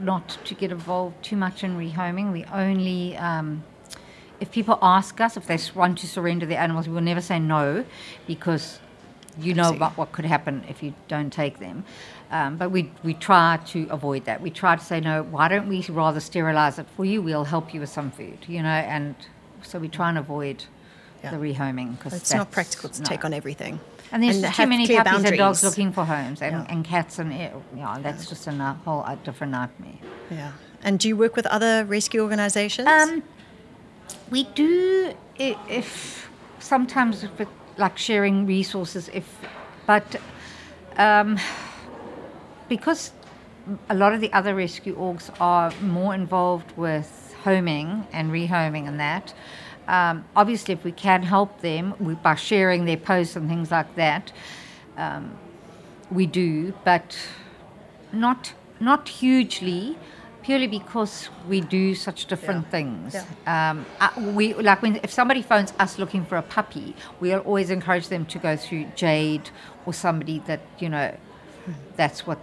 not 0.00 0.38
to 0.44 0.54
get 0.54 0.70
involved 0.72 1.22
too 1.22 1.36
much 1.36 1.62
in 1.62 1.76
rehoming. 1.78 2.32
We 2.32 2.44
only, 2.46 3.16
um, 3.16 3.62
if 4.40 4.50
people 4.50 4.78
ask 4.82 5.20
us 5.20 5.36
if 5.36 5.46
they 5.46 5.58
want 5.74 5.98
to 5.98 6.06
surrender 6.08 6.46
their 6.46 6.58
animals, 6.58 6.88
we 6.88 6.94
will 6.94 7.00
never 7.12 7.20
say 7.20 7.38
no, 7.38 7.84
because 8.26 8.80
you 9.38 9.54
know 9.54 9.72
see. 9.72 9.78
what, 9.78 10.12
could 10.12 10.24
happen 10.24 10.64
if 10.68 10.82
you 10.82 10.94
don't 11.08 11.32
take 11.32 11.58
them. 11.58 11.84
Um, 12.30 12.56
but 12.56 12.70
we 12.70 12.90
we 13.02 13.14
try 13.14 13.58
to 13.66 13.86
avoid 13.90 14.24
that. 14.24 14.40
We 14.40 14.50
try 14.50 14.76
to 14.76 14.84
say 14.84 15.00
no. 15.00 15.22
Why 15.22 15.48
don't 15.48 15.68
we 15.68 15.82
rather 15.88 16.20
sterilize 16.20 16.78
it 16.78 16.86
for 16.96 17.04
you? 17.04 17.22
We'll 17.22 17.44
help 17.44 17.72
you 17.74 17.80
with 17.80 17.90
some 17.90 18.10
food, 18.10 18.38
you 18.46 18.62
know. 18.62 18.68
And 18.68 19.14
so 19.62 19.78
we 19.78 19.88
try 19.88 20.08
and 20.08 20.18
avoid 20.18 20.64
Yeah. 21.22 21.30
the 21.30 21.36
rehoming 21.38 21.96
because 21.96 22.12
it's 22.14 22.34
not 22.34 22.50
practical 22.50 22.90
to 22.90 23.02
take 23.02 23.24
on 23.24 23.32
everything. 23.32 23.80
and 24.12 24.22
there's 24.22 24.42
and 24.42 24.54
too 24.54 24.66
many 24.66 24.86
puppies 24.86 25.12
and 25.12 25.24
dogs 25.24 25.38
boundaries. 25.38 25.62
looking 25.64 25.90
for 25.92 26.04
homes, 26.04 26.42
and, 26.42 26.52
Yeah. 26.56 26.66
and 26.68 26.84
cats, 26.84 27.18
and 27.18 27.32
eh, 27.32 27.50
yeah, 27.74 27.98
that's 28.02 28.28
just 28.28 28.46
a 28.46 28.76
whole 28.84 29.04
different 29.24 29.52
nightmare. 29.52 29.98
Yeah. 30.30 30.52
And 30.82 30.98
do 31.00 31.08
you 31.08 31.16
work 31.16 31.34
with 31.34 31.46
other 31.46 31.84
rescue 31.84 32.20
organizations? 32.22 32.86
Um, 32.88 33.22
we 34.30 34.44
do 34.44 35.14
if 35.38 36.28
sometimes 36.58 37.24
if 37.24 37.40
it, 37.40 37.48
like 37.76 37.98
sharing 37.98 38.46
resources, 38.46 39.10
if 39.12 39.38
but 39.86 40.16
um, 40.96 41.38
because 42.68 43.12
a 43.88 43.94
lot 43.94 44.12
of 44.12 44.20
the 44.20 44.32
other 44.32 44.54
rescue 44.54 44.96
orgs 44.96 45.30
are 45.40 45.72
more 45.80 46.14
involved 46.14 46.76
with 46.76 47.34
homing 47.42 48.06
and 48.12 48.30
rehoming 48.30 48.86
and 48.88 49.00
that. 49.00 49.34
Um, 49.86 50.24
obviously, 50.34 50.72
if 50.72 50.82
we 50.84 50.92
can 50.92 51.22
help 51.22 51.60
them 51.60 51.94
we, 52.00 52.14
by 52.14 52.34
sharing 52.36 52.86
their 52.86 52.96
posts 52.96 53.36
and 53.36 53.48
things 53.48 53.70
like 53.70 53.94
that, 53.96 54.32
um, 54.96 55.36
we 56.10 56.26
do, 56.26 56.72
but 56.84 57.18
not 58.12 58.54
not 58.80 59.08
hugely, 59.08 59.96
purely 60.44 60.66
because 60.68 61.30
we 61.48 61.60
do 61.60 61.94
such 61.94 62.26
different 62.26 62.64
Yeah. 62.66 62.70
things. 62.76 63.16
Um, 63.46 63.86
uh, 64.00 64.10
we 64.38 64.54
like 64.54 64.80
when 64.82 64.94
if 65.02 65.10
somebody 65.20 65.42
phones 65.42 65.72
us 65.84 65.98
looking 65.98 66.24
for 66.24 66.36
a 66.38 66.42
puppy, 66.56 66.94
we'll 67.20 67.40
always 67.50 67.70
encourage 67.70 68.08
them 68.14 68.24
to 68.26 68.38
go 68.38 68.52
through 68.56 68.84
Jade 68.94 69.46
or 69.86 69.92
somebody 69.94 70.38
that 70.46 70.60
you 70.78 70.88
know, 70.94 71.08
that's 71.96 72.26
what 72.26 72.38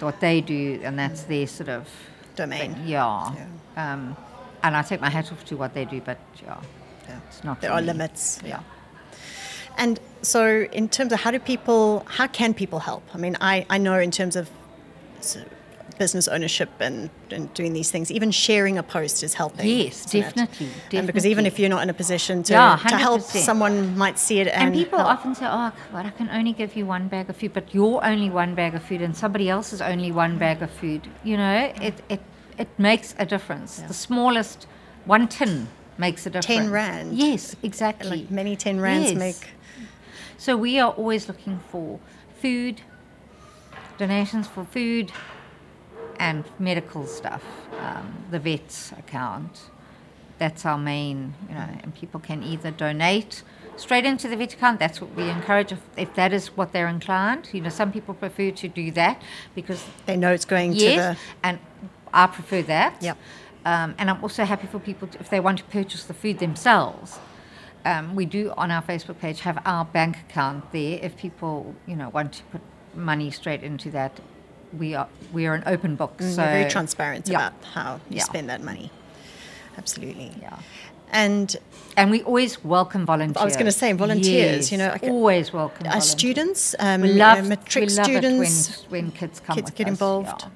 what 0.00 0.18
they 0.20 0.40
do, 0.40 0.80
and 0.84 0.98
that's 0.98 1.22
their 1.24 1.46
sort 1.46 1.68
of 1.68 1.88
Domain. 2.36 2.58
thing. 2.74 2.74
Yeah. 2.86 3.34
Um, 3.76 4.16
and 4.64 4.76
I 4.76 4.82
take 4.82 5.00
my 5.00 5.10
hat 5.10 5.30
off 5.32 5.44
to 5.50 5.56
what 5.56 5.74
they 5.74 5.84
do, 5.84 6.00
but 6.00 6.18
yeah, 6.42 6.56
Yeah. 7.08 7.18
it's 7.28 7.44
not. 7.44 7.60
There 7.60 7.72
are 7.72 7.80
me. 7.80 7.86
limits. 7.92 8.38
Yeah. 8.44 8.60
And 9.78 9.98
so, 10.22 10.42
in 10.72 10.88
terms 10.88 11.12
of 11.12 11.20
how 11.20 11.30
do 11.30 11.38
people, 11.38 12.04
how 12.18 12.26
can 12.26 12.52
people 12.54 12.78
help? 12.80 13.02
I 13.14 13.18
mean, 13.18 13.36
I, 13.40 13.64
I 13.70 13.78
know 13.78 13.98
in 13.98 14.10
terms 14.10 14.36
of 14.36 14.50
business 15.98 16.28
ownership 16.28 16.70
and, 16.80 17.10
and 17.30 17.52
doing 17.54 17.72
these 17.72 17.90
things. 17.90 18.10
Even 18.10 18.30
sharing 18.30 18.78
a 18.78 18.82
post 18.82 19.22
is 19.22 19.34
helping. 19.34 19.66
Yes, 19.66 20.06
isn't 20.06 20.22
definitely, 20.36 20.68
And 20.98 21.06
because 21.06 21.26
even 21.26 21.46
if 21.46 21.58
you're 21.58 21.68
not 21.68 21.82
in 21.82 21.90
a 21.90 21.94
position 21.94 22.42
to, 22.44 22.52
Yeah, 22.52 22.76
to 22.88 22.96
help, 22.96 23.22
someone 23.22 23.96
might 23.96 24.18
see 24.18 24.40
it 24.40 24.48
and, 24.48 24.62
And 24.62 24.74
people 24.74 24.98
help. 24.98 25.10
often 25.10 25.34
say, 25.34 25.46
"Oh, 25.46 25.72
well, 25.92 26.06
I 26.06 26.10
can 26.10 26.28
only 26.30 26.52
give 26.52 26.76
you 26.76 26.86
one 26.86 27.08
bag 27.08 27.30
of 27.30 27.36
food, 27.36 27.52
but 27.52 27.74
you're 27.74 28.04
only 28.04 28.30
one 28.30 28.54
bag 28.54 28.74
of 28.74 28.82
food, 28.82 29.02
and 29.02 29.16
somebody 29.16 29.48
else 29.48 29.72
is 29.72 29.80
only 29.80 30.10
one 30.12 30.38
bag 30.38 30.62
of 30.62 30.70
food." 30.70 31.08
You 31.24 31.36
know, 31.36 31.72
it 31.80 31.94
it 32.08 32.20
it 32.58 32.68
makes 32.78 33.14
a 33.18 33.26
difference. 33.26 33.78
The 33.88 33.94
smallest 33.94 34.66
one 35.04 35.28
tin 35.28 35.68
makes 35.98 36.26
a 36.26 36.30
difference. 36.30 36.46
10 36.68 36.70
rand. 36.70 37.16
Yes, 37.16 37.56
exactly. 37.62 38.10
like 38.10 38.30
many 38.30 38.56
10 38.56 38.80
rands 38.80 39.10
Yes. 39.10 39.18
make 39.18 39.48
So 40.38 40.56
we 40.56 40.80
are 40.80 40.90
always 40.90 41.28
looking 41.28 41.60
for 41.70 42.00
food, 42.40 42.80
donations 43.98 44.48
for 44.48 44.64
food, 44.64 45.12
and 46.22 46.44
medical 46.60 47.04
stuff. 47.06 47.42
Um, 47.80 48.24
the 48.30 48.38
vet's 48.38 48.92
account. 48.92 49.54
That's 50.38 50.64
our 50.64 50.78
main, 50.78 51.34
you 51.48 51.54
know, 51.54 51.68
and 51.82 51.94
people 51.94 52.20
can 52.20 52.42
either 52.42 52.70
donate 52.70 53.42
straight 53.76 54.04
into 54.04 54.28
the 54.28 54.36
vet 54.36 54.54
account. 54.54 54.78
That's 54.78 55.00
what 55.00 55.14
we 55.14 55.28
encourage 55.28 55.72
if, 55.72 55.80
if 55.96 56.14
that 56.14 56.32
is 56.32 56.56
what 56.56 56.72
they're 56.72 56.88
inclined. 56.88 57.48
You 57.52 57.60
know, 57.60 57.70
some 57.70 57.90
people 57.90 58.14
prefer 58.14 58.50
to 58.52 58.68
do 58.68 58.92
that 58.92 59.20
because 59.54 59.84
they 60.06 60.16
know 60.16 60.32
it's 60.32 60.44
going 60.44 60.72
yes, 60.72 60.82
to 60.82 60.96
the 60.96 61.46
and 61.46 61.58
I 62.14 62.26
prefer 62.28 62.62
that. 62.62 63.02
Yep. 63.02 63.18
Um, 63.64 63.94
and 63.98 64.08
I'm 64.10 64.22
also 64.22 64.44
happy 64.44 64.68
for 64.68 64.78
people 64.78 65.08
to, 65.08 65.18
if 65.18 65.28
they 65.28 65.40
want 65.40 65.58
to 65.58 65.64
purchase 65.64 66.04
the 66.04 66.14
food 66.14 66.38
themselves. 66.38 67.18
Um, 67.84 68.14
we 68.14 68.26
do 68.26 68.52
on 68.56 68.70
our 68.70 68.82
Facebook 68.82 69.18
page 69.18 69.40
have 69.40 69.60
our 69.64 69.84
bank 69.84 70.16
account 70.28 70.70
there. 70.70 71.00
If 71.02 71.16
people 71.16 71.74
you 71.86 71.96
know 71.96 72.10
want 72.10 72.32
to 72.34 72.42
put 72.44 72.60
money 72.94 73.30
straight 73.30 73.62
into 73.64 73.90
that, 73.90 74.20
we 74.78 74.94
are 74.94 75.08
we 75.32 75.46
are 75.46 75.54
an 75.54 75.62
open 75.66 75.96
book. 75.96 76.16
Mm, 76.18 76.34
so 76.34 76.42
you're 76.42 76.52
very 76.52 76.70
transparent 76.70 77.28
yeah. 77.28 77.36
about 77.48 77.52
how 77.74 78.00
you 78.10 78.16
Yeah. 78.18 78.24
spend 78.24 78.48
that 78.48 78.62
money. 78.62 78.90
Absolutely. 79.78 80.32
Yeah. 80.40 80.56
And 81.12 81.56
And 81.96 82.10
we 82.10 82.22
always 82.22 82.64
welcome 82.64 83.04
volunteers. 83.04 83.42
I 83.42 83.44
was 83.44 83.56
gonna 83.56 83.70
say 83.72 83.92
volunteers, 83.92 84.70
Yes, 84.70 84.72
you 84.72 84.78
know, 84.78 84.96
always 85.02 85.52
welcome. 85.52 85.84
volunteers. 85.84 86.10
students, 86.10 86.74
um, 86.78 87.02
We 87.02 87.08
you 87.08 87.14
know, 87.14 87.24
love, 87.34 87.48
matric 87.48 87.88
we 87.88 87.94
love 87.94 88.04
students, 88.06 88.70
it 88.70 88.86
when, 88.90 89.02
when 89.04 89.12
kids 89.12 89.40
come 89.40 89.56
kids 89.56 89.70
get 89.70 89.86
us, 89.86 89.90
involved. 89.90 90.42
yeah. 90.42 90.48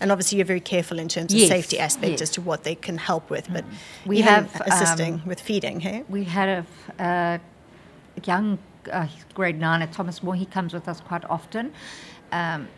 And 0.00 0.10
obviously, 0.10 0.36
you're 0.38 0.44
very 0.46 0.60
careful 0.60 0.98
in 0.98 1.08
terms 1.08 1.32
of 1.32 1.38
Yes, 1.38 1.48
safety 1.48 1.78
aspect 1.78 2.10
yes. 2.10 2.22
as 2.22 2.30
to 2.30 2.40
what 2.42 2.64
they 2.64 2.74
can 2.74 2.98
help 2.98 3.30
with. 3.30 3.48
But 3.52 3.64
We 4.04 4.18
even 4.18 4.28
have, 4.34 4.60
assisting 4.66 5.14
um, 5.14 5.22
with 5.26 5.40
feeding. 5.40 5.78
Hey, 5.80 6.02
We 6.08 6.24
had 6.24 6.66
a, 6.98 7.40
young 8.24 8.58
uh, 8.92 9.06
grade 9.34 9.58
nine 9.60 9.80
at 9.80 9.92
Thomas 9.92 10.22
More. 10.22 10.34
He 10.34 10.44
comes 10.46 10.74
with 10.74 10.88
us 10.88 11.00
quite 11.00 11.24
often. 11.30 11.72
Um, 12.32 12.68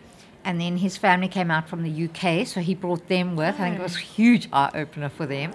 and 0.45 0.61
then 0.61 0.77
his 0.77 0.97
family 0.97 1.29
came 1.29 1.51
out 1.51 1.69
from 1.69 1.83
the 1.83 2.05
UK, 2.05 2.47
so 2.47 2.61
he 2.61 2.75
brought 2.75 3.09
them 3.09 3.35
with. 3.37 3.55
I 3.55 3.59
think 3.71 3.79
it 3.79 3.83
was 3.83 3.97
a 3.97 4.01
huge 4.01 4.49
eye 4.53 4.71
opener 4.75 5.09
for 5.09 5.27
them. 5.27 5.53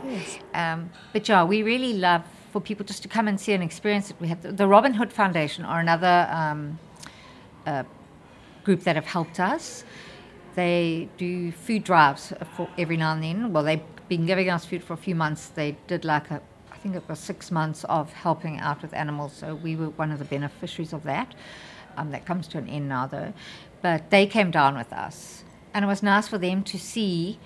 Um, 0.54 0.90
but 1.14 1.28
yeah, 1.30 1.44
we 1.44 1.62
really 1.64 1.94
love 1.94 2.24
for 2.52 2.60
people 2.60 2.86
just 2.86 3.04
to 3.04 3.08
come 3.08 3.28
and 3.28 3.40
see 3.40 3.54
and 3.54 3.64
experience 3.64 4.10
it. 4.10 4.16
We 4.20 4.28
had 4.28 4.42
the, 4.42 4.52
the 4.52 4.68
Robin 4.68 4.94
Hood 4.94 5.14
Foundation, 5.14 5.64
are 5.64 5.80
another 5.80 6.28
um, 6.32 6.80
uh, 7.68 7.84
group 8.64 8.82
that 8.82 8.96
have 8.96 9.06
helped 9.06 9.40
us. 9.40 9.84
They 10.56 11.08
do 11.18 11.52
food 11.52 11.84
drives 11.84 12.34
for 12.56 12.68
every 12.78 12.98
now 12.98 13.14
and 13.14 13.24
then. 13.24 13.54
Well, 13.54 13.64
they've 13.64 13.82
been 14.08 14.26
giving 14.26 14.50
us 14.50 14.66
food 14.66 14.84
for 14.84 14.94
a 14.94 14.98
few 14.98 15.16
months. 15.16 15.48
They 15.50 15.78
did 15.88 16.04
like 16.04 16.32
a, 16.32 16.42
I 16.72 16.78
think 16.78 16.96
it 16.96 17.04
was 17.08 17.20
six 17.20 17.52
months 17.52 17.84
of 17.86 18.12
helping 18.12 18.60
out 18.60 18.82
with 18.82 18.94
animals. 18.94 19.34
So 19.34 19.56
we 19.56 19.76
were 19.76 19.90
one 19.92 20.12
of 20.12 20.20
the 20.20 20.26
beneficiaries 20.26 20.94
of 20.94 21.04
that. 21.04 21.36
Um, 21.98 22.12
that 22.12 22.26
comes 22.26 22.48
to 22.50 22.58
an 22.58 22.70
end 22.70 22.88
now, 22.88 23.08
though. 23.08 23.34
But 23.82 24.10
they 24.10 24.26
came 24.26 24.52
down 24.52 24.78
with 24.78 24.92
us, 24.92 25.44
and 25.74 25.86
it 25.86 25.88
was 25.88 26.04
nice 26.04 26.28
for 26.28 26.38
them 26.38 26.64
to 26.64 26.78
see 26.78 27.40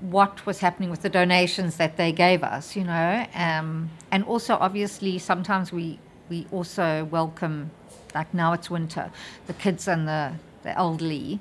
what 0.00 0.44
was 0.46 0.58
happening 0.60 0.90
with 0.90 1.02
the 1.02 1.08
donations 1.08 1.76
that 1.76 1.96
they 1.96 2.12
gave 2.12 2.42
us, 2.42 2.76
you 2.76 2.84
know. 2.84 3.26
Um, 3.34 3.90
and 4.10 4.24
also, 4.24 4.54
obviously, 4.60 5.18
sometimes 5.18 5.72
we 5.72 5.98
we 6.30 6.46
also 6.52 7.04
welcome, 7.10 7.70
like 8.14 8.32
now 8.32 8.52
it's 8.52 8.70
winter, 8.70 9.10
the 9.46 9.52
kids 9.54 9.88
and 9.88 10.06
the 10.06 10.32
the 10.62 10.76
elderly, 10.78 11.40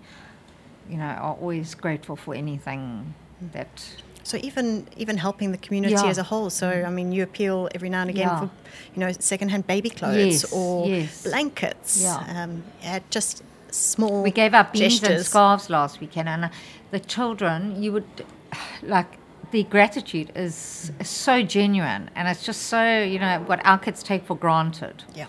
you 0.89 0.97
know, 0.97 1.05
are 1.05 1.35
always 1.35 1.75
grateful 1.75 2.15
for 2.15 2.33
anything 2.35 3.13
that. 3.53 3.85
so 4.23 4.37
even 4.41 4.87
even 4.97 5.17
helping 5.17 5.51
the 5.51 5.57
community 5.57 5.93
Yeah. 5.93 6.07
as 6.09 6.17
a 6.17 6.23
whole. 6.23 6.49
So 6.49 6.67
I 6.69 6.89
mean, 6.89 7.11
you 7.11 7.23
appeal 7.23 7.69
every 7.75 7.89
now 7.89 8.01
and 8.01 8.09
again 8.09 8.27
Yeah. 8.29 8.39
for 8.39 8.49
you 8.95 8.99
know 9.01 9.11
secondhand 9.19 9.67
baby 9.67 9.89
clothes 9.89 10.43
Yes, 10.43 10.51
or 10.53 10.87
yes. 10.87 11.23
blankets. 11.23 12.01
Yeah. 12.01 12.43
Um, 12.43 12.63
yeah, 12.81 12.99
just 13.09 13.43
small. 13.73 14.23
We 14.23 14.31
gave 14.31 14.53
out 14.53 14.73
beans 14.73 15.03
and 15.03 15.23
scarves 15.25 15.69
last 15.69 15.99
weekend, 15.99 16.29
and 16.29 16.49
the 16.91 16.99
children, 16.99 17.81
you 17.81 17.91
would 17.93 18.25
like 18.83 19.17
the 19.51 19.63
gratitude 19.63 20.31
is, 20.35 20.91
is 20.99 21.09
so 21.09 21.41
genuine, 21.43 22.09
and 22.15 22.27
it's 22.27 22.43
just 22.45 22.63
so 22.63 23.01
you 23.03 23.19
know 23.19 23.39
what 23.45 23.65
our 23.65 23.77
kids 23.77 24.03
take 24.03 24.25
for 24.25 24.35
granted. 24.35 25.03
Yeah. 25.15 25.27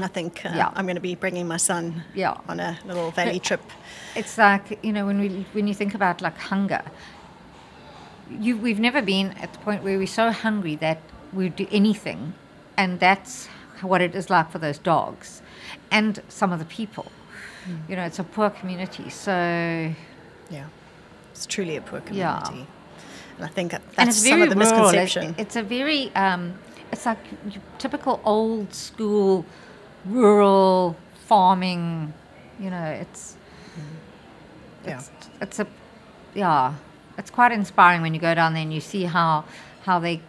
I 0.00 0.06
think 0.08 0.44
uh, 0.46 0.52
Yeah. 0.54 0.70
I'm 0.74 0.86
going 0.86 0.96
to 0.96 1.02
be 1.02 1.14
bringing 1.14 1.46
my 1.46 1.58
son 1.58 2.02
Yeah. 2.14 2.38
on 2.48 2.60
a 2.60 2.78
little 2.86 3.10
valley 3.10 3.38
trip. 3.38 3.60
It's 4.16 4.38
like 4.38 4.78
you 4.82 4.92
know 4.92 5.06
when 5.06 5.20
we 5.20 5.28
when 5.52 5.66
you 5.68 5.74
think 5.74 5.94
about 5.94 6.20
like 6.22 6.38
hunger, 6.38 6.82
you 8.30 8.56
we've 8.56 8.80
never 8.80 9.02
been 9.02 9.32
at 9.32 9.52
the 9.52 9.58
point 9.58 9.82
where 9.82 9.98
we're 9.98 10.06
so 10.06 10.30
hungry 10.30 10.76
that 10.76 10.98
we 11.32 11.44
would 11.44 11.56
do 11.56 11.66
anything, 11.70 12.34
and 12.76 13.00
that's 13.00 13.48
what 13.82 14.00
it 14.00 14.14
is 14.14 14.30
like 14.30 14.50
for 14.50 14.58
those 14.58 14.78
dogs, 14.78 15.42
and 15.90 16.22
some 16.28 16.52
of 16.52 16.58
the 16.58 16.64
people. 16.64 17.06
You 17.88 17.96
know, 17.96 18.02
it's 18.04 18.18
a 18.18 18.24
poor 18.24 18.50
community, 18.50 19.08
so 19.10 19.32
Yeah. 20.50 20.66
It's 21.32 21.46
truly 21.46 21.76
a 21.76 21.80
poor 21.80 22.00
community. 22.00 22.58
Yeah. 22.58 22.64
And 23.36 23.44
I 23.44 23.48
think 23.48 23.72
and 23.72 23.82
that's 23.96 24.08
it's 24.10 24.18
some 24.18 24.38
very 24.38 24.42
of 24.42 24.50
the 24.50 24.56
rural. 24.56 24.88
It's, 24.88 24.92
misconception. 24.92 25.34
it's 25.38 25.56
a 25.56 25.62
very, 25.62 26.14
um, 26.14 26.54
it's 26.92 27.06
like 27.06 27.18
typical 27.78 28.20
old 28.24 28.74
school, 28.74 29.46
rural 30.04 30.96
farming. 31.26 32.12
You 32.60 32.70
know, 32.70 32.84
it's 32.84 33.36
yeah. 34.86 34.98
it's, 34.98 35.10
it's 35.40 35.58
a 35.60 35.66
yeah 36.34 36.74
it's 37.18 37.30
quite 37.30 37.52
inspiring 37.52 38.02
when 38.02 38.14
you 38.14 38.20
go 38.20 38.34
down 38.34 38.54
there 38.54 38.62
and 38.62 38.72
you 38.72 38.80
see 38.80 39.04
how 39.04 39.44
how 39.84 39.98
they 39.98 40.20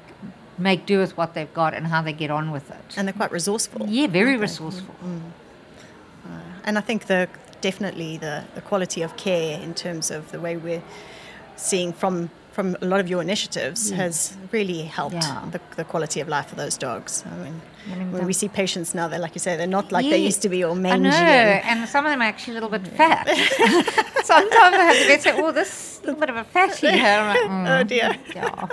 make 0.58 0.86
do 0.86 1.00
with 1.00 1.18
what 1.18 1.34
they've 1.34 1.54
got 1.54 1.74
and 1.74 1.88
how 1.88 2.02
they 2.02 2.14
get 2.14 2.30
on 2.30 2.52
with 2.52 2.70
it 2.70 2.98
And 2.98 3.08
they're 3.08 3.14
quite 3.14 3.32
resourceful. 3.32 3.88
yeah 3.90 4.08
very 4.08 4.34
aren't 4.34 4.42
they? 4.42 4.82
And 6.64 6.78
I 6.78 6.82
think 6.82 7.08
the 7.08 7.28
definitely 7.62 8.18
the, 8.18 8.44
the 8.56 8.62
quality 8.62 9.02
of 9.02 9.16
care 9.16 9.60
in 9.60 9.74
terms 9.74 10.12
of 10.12 10.32
the 10.32 10.40
way 10.40 10.58
we're 10.58 10.84
seeing 11.56 11.94
from 11.94 12.30
from 12.54 12.78
a 12.82 12.86
lot 12.86 13.00
of 13.00 13.10
your 13.10 13.22
initiatives 13.22 13.90
has 13.90 14.38
really 14.52 14.84
helped 14.84 15.16
Yeah. 15.16 15.42
the, 15.52 15.60
the 15.76 15.84
quality 15.84 16.20
of 16.22 16.28
life 16.28 16.48
for 16.50 16.56
those 16.56 16.78
dogs. 16.78 17.24
I 17.26 17.36
mean, 17.44 17.62
I 17.92 17.96
mean, 17.96 18.12
when 18.12 18.22
the- 18.22 18.28
we 18.28 18.34
see 18.34 18.48
patients 18.48 18.94
now, 18.94 19.08
they're 19.10 19.20
like 19.26 19.34
you 19.36 19.40
say, 19.40 19.58
they're 19.58 19.76
not 19.80 19.92
like 19.92 20.06
they 20.10 20.20
used 20.30 20.42
to 20.44 20.50
be 20.50 20.64
all 20.64 20.74
I 20.74 20.98
know, 20.98 21.10
and- 21.10 21.66
and 21.82 21.90
some 21.90 22.06
of 22.06 22.12
them 22.12 22.22
are 22.22 22.26
actually 22.34 22.56
a 22.58 22.62
little 22.62 22.70
bit 22.78 22.88
fat. 22.88 23.26
Sometimes 24.24 24.76
I 24.76 24.84
have 24.90 24.98
to 25.08 25.20
say, 25.22 25.32
"Oh, 25.42 25.52
this 25.52 26.00
little 26.06 26.20
bit 26.20 26.30
of 26.30 26.36
a 26.38 26.44
fatty 26.44 26.92
here." 26.92 27.22
Like, 27.32 27.40
mm, 27.42 27.70
oh 27.82 27.84
dear. 27.84 28.16
yeah. 28.36 28.68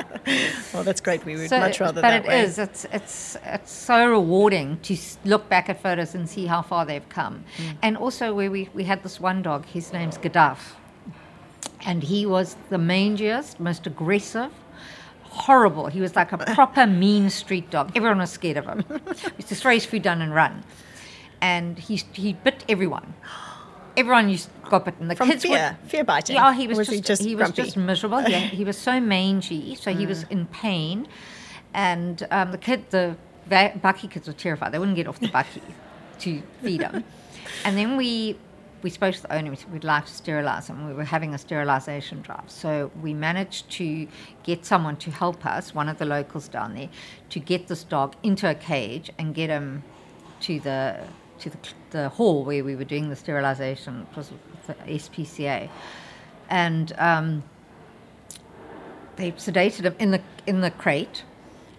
Well, 0.73 0.85
that's 0.85 1.01
great. 1.01 1.25
We 1.25 1.37
would 1.37 1.49
So- 1.49 1.59
much 1.59 1.81
rather 1.81 2.01
but 2.03 2.11
that 2.11 2.25
it 2.25 2.29
way. 2.29 2.41
is. 2.43 2.59
It's 2.59 2.87
it's 2.93 3.37
it's 3.45 3.73
so 3.73 3.97
rewarding 4.11 4.79
to 4.83 4.97
look 5.25 5.49
back 5.49 5.69
at 5.69 5.81
photos 5.83 6.15
and 6.15 6.29
see 6.29 6.47
how 6.47 6.63
far 6.63 6.85
they've 6.87 7.09
come. 7.09 7.45
Mm. 7.57 7.77
And 7.83 7.97
also, 7.97 8.35
where 8.35 8.51
we 8.51 8.69
we 8.75 8.85
had 8.85 9.03
this 9.03 9.19
one 9.21 9.43
dog. 9.43 9.65
His 9.67 9.93
name's 9.93 10.19
Gaddafi, 10.19 10.59
and 11.87 12.03
he 12.03 12.27
was 12.27 12.57
the 12.69 12.77
mangiest, 12.77 13.59
most 13.61 13.87
aggressive. 13.87 14.53
Horrible. 15.23 15.87
He 15.87 16.01
was 16.01 16.17
like 16.17 16.33
a 16.33 16.39
proper 16.39 16.87
mean 17.03 17.31
street 17.31 17.71
dog. 17.71 17.93
Everyone 17.97 18.19
was 18.19 18.31
scared 18.31 18.57
of 18.57 18.67
him. 18.67 18.85
he 18.89 19.35
used 19.39 19.49
to 19.49 19.55
throw 19.55 19.73
his 19.73 19.87
food 19.87 20.03
down 20.03 20.21
and 20.23 20.35
run. 20.35 20.65
And 21.41 21.79
he, 21.79 21.97
he 22.13 22.33
bit 22.33 22.65
everyone. 22.69 23.15
Everyone 23.97 24.29
used 24.29 24.49
to 24.65 24.71
got 24.71 24.85
bitten. 24.85 25.09
The 25.09 25.17
From 25.17 25.29
kids 25.29 25.43
fear, 25.43 25.77
fear 25.89 26.05
biting. 26.05 26.37
yeah, 26.37 26.55
he 26.55 26.67
was, 26.67 26.79
Or 26.79 26.85
just, 26.85 26.95
he 26.95 27.01
just 27.01 27.23
he 27.23 27.35
was 27.35 27.51
just 27.51 27.77
miserable. 27.77 28.21
He, 28.21 28.33
he 28.33 28.65
was 28.65 28.79
so 28.79 29.01
mangy, 29.01 29.75
so 29.75 29.93
he 29.93 30.07
was 30.07 30.23
in 30.31 30.47
pain, 30.47 31.09
and 31.75 32.27
um, 32.31 32.53
the 32.53 32.59
kid, 32.59 32.89
the 32.91 33.17
bakkie 33.51 34.11
kids 34.11 34.27
were 34.27 34.33
terrified. 34.33 34.73
They 34.73 34.79
wouldn't 34.79 34.97
get 34.97 35.07
off 35.09 35.19
the 35.21 35.29
bakkie 35.29 35.61
to 36.21 36.43
feed 36.63 36.83
him. 36.83 37.05
And 37.65 37.77
then 37.77 37.97
we 37.97 38.39
we 38.83 38.91
spoke 38.91 39.15
to 39.15 39.23
the 39.23 39.35
owner. 39.35 39.55
We'd 39.73 39.85
like 39.85 40.07
to 40.07 40.13
sterilize 40.13 40.69
him. 40.69 40.87
We 40.87 40.95
were 40.95 41.05
having 41.05 41.35
a 41.35 41.39
sterilization 41.39 42.23
drive, 42.23 42.51
so 42.51 42.91
we 43.03 43.15
managed 43.15 43.71
to 43.73 44.07
get 44.43 44.65
someone 44.65 44.97
to 44.99 45.11
help 45.11 45.45
us, 45.47 45.75
one 45.75 45.89
of 45.89 45.99
the 45.99 46.05
locals 46.05 46.49
down 46.49 46.75
there, 46.75 46.89
to 47.31 47.41
get 47.41 47.69
this 47.69 47.85
dog 47.85 48.17
into 48.23 48.49
a 48.49 48.55
cage 48.55 49.11
and 49.19 49.35
get 49.35 49.51
him 49.51 49.83
to 50.41 50.61
the 50.61 51.01
to 51.41 51.51
the, 51.51 51.59
the 51.91 52.09
hall 52.11 52.45
where 52.45 52.63
we 52.63 52.77
were 52.77 52.85
doing 52.85 53.09
the 53.09 53.17
sterilization. 53.17 54.07
It 54.11 54.17
was 54.17 54.31
the 54.67 54.75
SPCA, 54.75 55.69
and 56.49 56.93
um, 56.99 57.43
they 59.17 59.33
sedated 59.33 59.85
him 59.85 59.97
in 59.99 60.11
the 60.11 60.23
in 60.47 60.61
the 60.61 60.71
crate. 60.71 61.25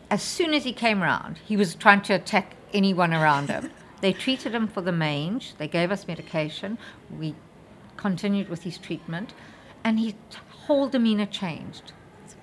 As 0.10 0.22
soon 0.22 0.54
as 0.54 0.66
he 0.66 0.74
came 0.74 1.02
around, 1.02 1.38
he 1.46 1.56
was 1.56 1.74
trying 1.74 2.02
to 2.02 2.14
attack 2.14 2.56
anyone 2.74 3.14
around 3.14 3.50
him. 3.50 3.72
They 4.02 4.14
treated 4.14 4.54
him 4.54 4.68
for 4.68 4.82
the 4.82 4.92
mange. 4.92 5.54
They 5.58 5.68
gave 5.68 5.92
us 5.92 6.08
medication. 6.08 6.78
We 7.20 7.36
continued 7.98 8.50
with 8.50 8.64
his 8.64 8.78
treatment, 8.78 9.34
and 9.84 10.00
his 10.00 10.14
whole 10.66 10.88
demeanor 10.90 11.26
changed. 11.28 11.92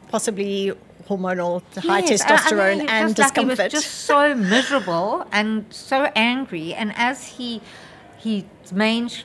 Possibly 0.08 0.72
hormonal, 1.08 1.62
high 1.84 2.00
Yes, 2.00 2.22
I- 2.22 2.26
I 2.26 2.30
mean, 2.30 2.38
testosterone 2.86 2.88
and 2.88 3.16
just 3.16 3.36
like- 3.36 3.46
discomfort. 3.46 3.72
he 3.72 3.76
was 3.76 3.84
just 3.84 3.94
so 4.04 4.34
miserable 4.34 5.26
and 5.32 5.66
so 5.70 6.10
angry. 6.14 6.74
And 6.74 6.92
as 6.96 7.26
he 7.36 7.60
his 8.16 8.44
mange 8.72 9.24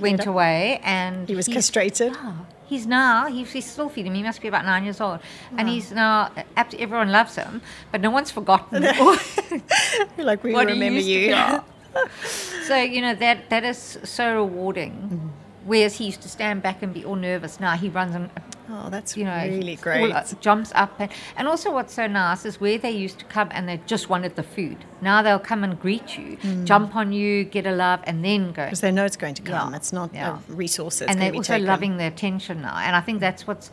went 0.00 0.26
away, 0.26 0.80
and 0.82 1.28
He 1.28 1.36
was 1.36 1.48
castrated? 1.48 2.12
Yeah, 2.12 2.32
he's 2.66 2.86
now 2.86 3.26
he's, 3.26 3.50
he's 3.52 3.70
still 3.70 3.88
feeding. 3.88 4.12
him. 4.12 4.16
He 4.16 4.22
must 4.22 4.40
be 4.40 4.48
about 4.48 4.64
nine 4.64 4.84
years 4.84 5.00
old, 5.00 5.20
and 5.56 5.68
he's 5.68 5.92
now 5.92 6.30
everyone 6.56 7.10
loves 7.10 7.36
him, 7.36 7.62
but 7.92 8.00
no 8.00 8.10
one's 8.10 8.30
forgotten. 8.30 8.82
like 10.18 10.42
we 10.44 10.52
what 10.54 10.66
remember 10.66 11.00
you. 11.00 11.28
be. 11.28 11.58
so 12.64 12.76
you 12.76 13.00
know 13.00 13.14
that 13.14 13.48
that 13.50 13.64
is 13.64 13.98
so 14.04 14.34
rewarding. 14.34 14.92
Mm-hmm. 14.92 15.28
Whereas 15.64 15.96
he 15.96 16.04
used 16.06 16.22
to 16.22 16.28
stand 16.28 16.62
back 16.62 16.82
and 16.82 16.94
be 16.94 17.04
all 17.04 17.16
nervous. 17.16 17.58
Now 17.58 17.76
he 17.76 17.88
runs 17.88 18.14
and 18.14 18.30
Oh, 18.68 18.88
that's 18.90 19.16
you 19.16 19.24
know, 19.24 19.44
really 19.44 19.76
all, 19.76 19.82
great. 19.82 20.12
uh, 20.12 20.24
jumps 20.40 20.72
up 20.74 20.92
and, 20.98 21.10
and 21.36 21.46
also 21.46 21.72
what's 21.72 21.94
so 21.94 22.06
nice 22.06 22.44
is 22.44 22.60
where 22.60 22.78
they 22.78 22.90
used 22.90 23.18
to 23.20 23.24
come 23.26 23.48
and 23.52 23.68
they 23.68 23.80
just 23.86 24.08
wanted 24.08 24.34
the 24.36 24.42
food. 24.42 24.78
Now 25.00 25.22
they'll 25.22 25.38
come 25.38 25.62
and 25.64 25.78
greet 25.80 26.18
you, 26.18 26.36
Mm. 26.38 26.64
jump 26.64 26.96
on 26.96 27.12
you, 27.12 27.44
get 27.44 27.66
a 27.66 27.72
love, 27.72 28.00
and 28.04 28.24
then 28.24 28.52
go. 28.52 28.64
Because 28.64 28.80
they 28.80 28.90
know 28.92 29.04
it's 29.04 29.16
going 29.16 29.34
to 29.34 29.42
come. 29.42 29.70
Yeah, 29.70 29.76
It's 29.76 29.92
not 29.92 30.10
yeah. 30.14 30.38
a 30.48 30.52
resource 30.52 31.00
and 31.02 31.20
they're 31.20 31.34
also 31.34 31.54
taken. 31.54 31.66
loving 31.66 31.96
the 31.96 32.06
attention 32.06 32.62
now. 32.62 32.76
And 32.76 32.96
I 32.96 33.00
think 33.00 33.20
that's 33.20 33.46
what's 33.46 33.70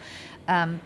um, 0.47 0.79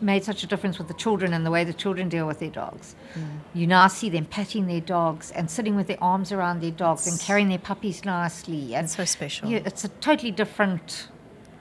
made 0.00 0.24
such 0.24 0.42
a 0.44 0.46
difference 0.46 0.78
with 0.78 0.88
the 0.88 0.94
children 0.94 1.32
and 1.34 1.44
the 1.44 1.50
way 1.50 1.64
the 1.64 1.72
children 1.72 2.08
deal 2.08 2.26
with 2.26 2.38
their 2.38 2.50
dogs. 2.50 2.94
Mm. 3.18 3.22
You 3.52 3.66
now 3.66 3.88
see 3.88 4.08
them 4.08 4.24
patting 4.24 4.66
their 4.66 4.80
dogs 4.80 5.30
and 5.32 5.50
sitting 5.50 5.74
with 5.76 5.88
their 5.88 6.02
arms 6.02 6.30
around 6.32 6.60
their 6.62 6.70
dogs 6.70 7.06
and 7.06 7.18
carrying 7.20 7.48
their 7.48 7.58
puppies 7.58 8.04
nicely. 8.04 8.74
And 8.74 8.88
so 8.88 9.04
special. 9.04 9.48
Yeah, 9.50 9.60
it's 9.66 9.84
a 9.84 9.88
totally 9.88 10.30
different, 10.30 11.08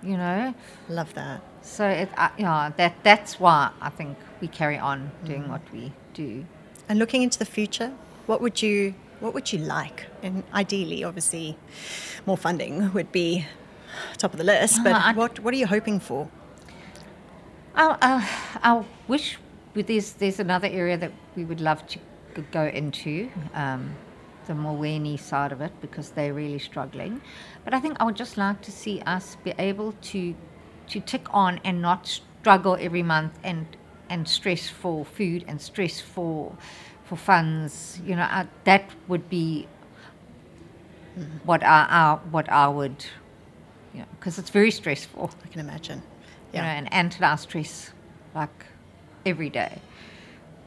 you 0.04 0.18
know. 0.18 0.54
Love 0.90 1.14
that. 1.14 1.42
So 1.62 1.88
it, 1.88 2.10
uh, 2.18 2.30
yeah, 2.38 2.72
that 2.78 2.94
that's 3.04 3.40
why 3.40 3.72
I 3.82 3.90
think 3.90 4.18
we 4.42 4.48
carry 4.48 4.78
on 4.78 5.12
doing 5.26 5.48
what 5.50 5.62
we 5.72 5.92
do. 6.14 6.46
And 6.90 7.00
looking 7.00 7.24
into 7.24 7.40
the 7.40 7.46
future, 7.46 7.92
what 8.26 8.42
would 8.42 8.62
you 8.62 8.94
what 9.20 9.34
would 9.34 9.54
you 9.54 9.60
like? 9.60 10.08
And 10.22 10.44
ideally, 10.54 11.04
obviously, 11.04 11.58
more 12.26 12.38
funding 12.38 12.92
would 12.94 13.12
be 13.12 13.46
top 14.18 14.34
of 14.34 14.38
the 14.38 14.44
list. 14.44 14.84
But 14.84 14.94
Uh, 14.94 15.14
what 15.14 15.40
what 15.40 15.54
are 15.54 15.58
you 15.58 15.68
hoping 15.68 16.00
for? 16.00 16.28
I, 17.76 17.98
I, 18.02 18.30
I 18.72 18.86
wish 19.08 19.40
there's 19.74 20.14
there's 20.14 20.40
another 20.40 20.68
area 20.68 20.98
that 20.98 21.12
we 21.36 21.46
would 21.46 21.62
love 21.62 21.88
to 21.88 22.00
go 22.52 22.66
into, 22.66 23.30
um, 23.54 23.96
the 24.48 24.54
Molweni 24.54 25.20
side 25.20 25.52
of 25.52 25.62
it 25.62 25.72
because 25.82 26.12
they're 26.12 26.34
really 26.34 26.60
struggling. 26.60 27.22
But 27.66 27.74
I 27.74 27.80
think 27.80 27.98
I 28.00 28.06
would 28.06 28.16
just 28.18 28.38
like 28.38 28.62
to 28.64 28.72
see 28.72 29.02
us 29.02 29.38
be 29.44 29.54
able 29.60 29.94
to 30.14 30.36
to 30.90 31.00
tick 31.02 31.28
on 31.34 31.60
and 31.64 31.82
not 31.82 32.08
struggle 32.08 32.78
every 32.80 33.04
month 33.04 33.40
and 33.44 33.66
and 34.10 34.28
stress 34.28 34.70
for 34.70 35.06
food 35.06 35.46
and 35.48 35.62
stress 35.62 36.02
for 36.02 36.54
for 37.06 37.16
funds. 37.18 38.02
You 38.06 38.16
know 38.18 38.24
I, 38.24 38.48
that 38.66 38.90
would 39.08 39.30
be 39.30 39.68
what 41.46 41.64
I, 41.64 41.88
I 41.90 42.20
what 42.32 42.50
I 42.50 42.68
would, 42.68 43.06
you 43.94 44.02
know, 44.02 44.08
because 44.20 44.40
it's 44.40 44.50
very 44.52 44.72
stressful 44.72 45.32
I 45.44 45.48
can 45.50 45.62
imagine. 45.62 46.04
you 46.54 46.60
know, 46.60 46.66
Yeah. 46.66 46.78
and 46.80 46.94
anti 46.94 47.36
stress 47.38 47.92
like 48.36 48.66
every 49.26 49.50
day. 49.50 49.82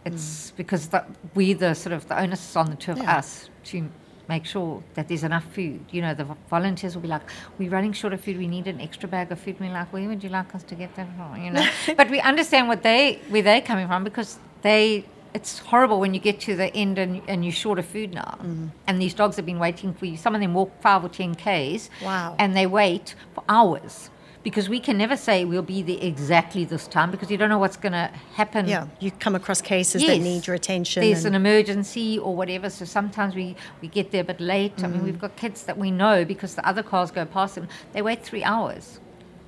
It's 0.05 0.53
mm. 0.53 0.57
because 0.57 0.89
the, 0.89 1.05
we 1.35 1.53
the 1.55 1.75
sort 1.75 1.93
of 1.95 2.09
the 2.09 2.21
onus 2.21 2.51
is 2.51 2.57
on 2.57 2.71
the 2.71 2.77
two 2.77 2.93
of 2.93 2.99
Yeah. 2.99 3.19
us 3.19 3.51
to 3.67 3.89
make 4.29 4.45
sure 4.45 4.83
that 4.95 5.09
there's 5.09 5.25
enough 5.25 5.45
food. 5.53 5.85
You 5.91 6.03
know, 6.03 6.15
the 6.15 6.27
volunteers 6.51 6.95
will 6.95 7.03
be 7.03 7.09
like, 7.09 7.23
"We're 7.59 7.71
running 7.71 7.93
short 7.93 8.13
of 8.13 8.21
food. 8.21 8.39
We 8.39 8.49
need 8.49 8.67
an 8.67 8.81
extra 8.81 9.09
bag 9.09 9.31
of 9.33 9.39
food." 9.39 9.57
And 9.61 9.69
we're 9.69 9.75
like, 9.75 9.93
"Where 9.93 10.09
would 10.09 10.23
you 10.23 10.31
like 10.31 10.55
us 10.55 10.63
to 10.65 10.75
get 10.75 10.95
that 10.97 11.09
from?" 11.17 11.43
You 11.43 11.51
know, 11.53 11.69
but 11.97 12.11
we 12.11 12.21
understand 12.21 12.69
what 12.69 12.83
they 12.83 13.21
where 13.29 13.43
they're 13.43 13.63
coming 13.63 13.87
from 13.87 14.05
because 14.05 14.39
they. 14.63 15.05
It's 15.35 15.59
horrible 15.59 16.01
when 16.01 16.15
you 16.15 16.21
get 16.21 16.41
to 16.41 16.57
the 16.57 16.75
end 16.75 16.97
and, 16.97 17.21
and 17.29 17.45
you're 17.45 17.53
short 17.53 17.79
of 17.79 17.85
food 17.85 18.15
now. 18.15 18.39
Mm. 18.41 18.71
And 18.87 19.03
these 19.03 19.13
dogs 19.13 19.37
have 19.37 19.45
been 19.45 19.59
waiting 19.59 19.93
for 19.93 20.07
you. 20.07 20.17
Some 20.17 20.35
of 20.35 20.41
them 20.41 20.55
walk 20.55 20.81
five 20.81 21.05
or 21.05 21.11
ten 21.11 21.35
Ks. 21.35 21.91
Wow. 22.03 22.37
And 22.39 22.57
they 22.57 22.67
wait 22.67 23.15
for 23.35 23.45
hours 23.47 24.09
because 24.47 24.69
we 24.69 24.79
can 24.79 24.97
never 24.97 25.17
say 25.17 25.45
we'll 25.45 25.61
be 25.61 25.83
there 25.83 25.99
exactly 26.01 26.65
this 26.65 26.87
time 26.87 27.11
because 27.11 27.33
you 27.33 27.37
don't 27.37 27.49
know 27.49 27.59
what's 27.59 27.77
going 27.77 27.95
to 27.95 28.09
happen. 28.35 28.69
Yeah, 28.69 28.87
you 29.01 29.11
come 29.11 29.35
across 29.35 29.61
cases 29.61 30.07
that 30.07 30.21
need 30.21 30.47
your 30.47 30.55
attention. 30.55 31.03
There's 31.03 31.25
an 31.25 31.35
emergency 31.35 32.21
or 32.21 32.33
whatever, 32.37 32.71
so 32.71 32.85
sometimes 32.85 33.35
we, 33.35 33.57
we 33.83 33.89
get 33.89 34.13
there 34.13 34.21
a 34.21 34.25
bit 34.25 34.39
late. 34.41 34.85
I 34.85 34.87
mean, 34.87 35.01
Mm. 35.01 35.05
we've 35.07 35.19
got 35.21 35.35
kids 35.35 35.65
that 35.65 35.77
we 35.77 35.91
know 35.91 36.25
because 36.25 36.55
the 36.55 36.65
other 36.65 36.85
cars 36.85 37.11
go 37.11 37.25
past 37.25 37.57
them. 37.57 37.67
They 37.93 38.03
wait 38.03 38.23
three 38.23 38.45
hours, 38.45 39.01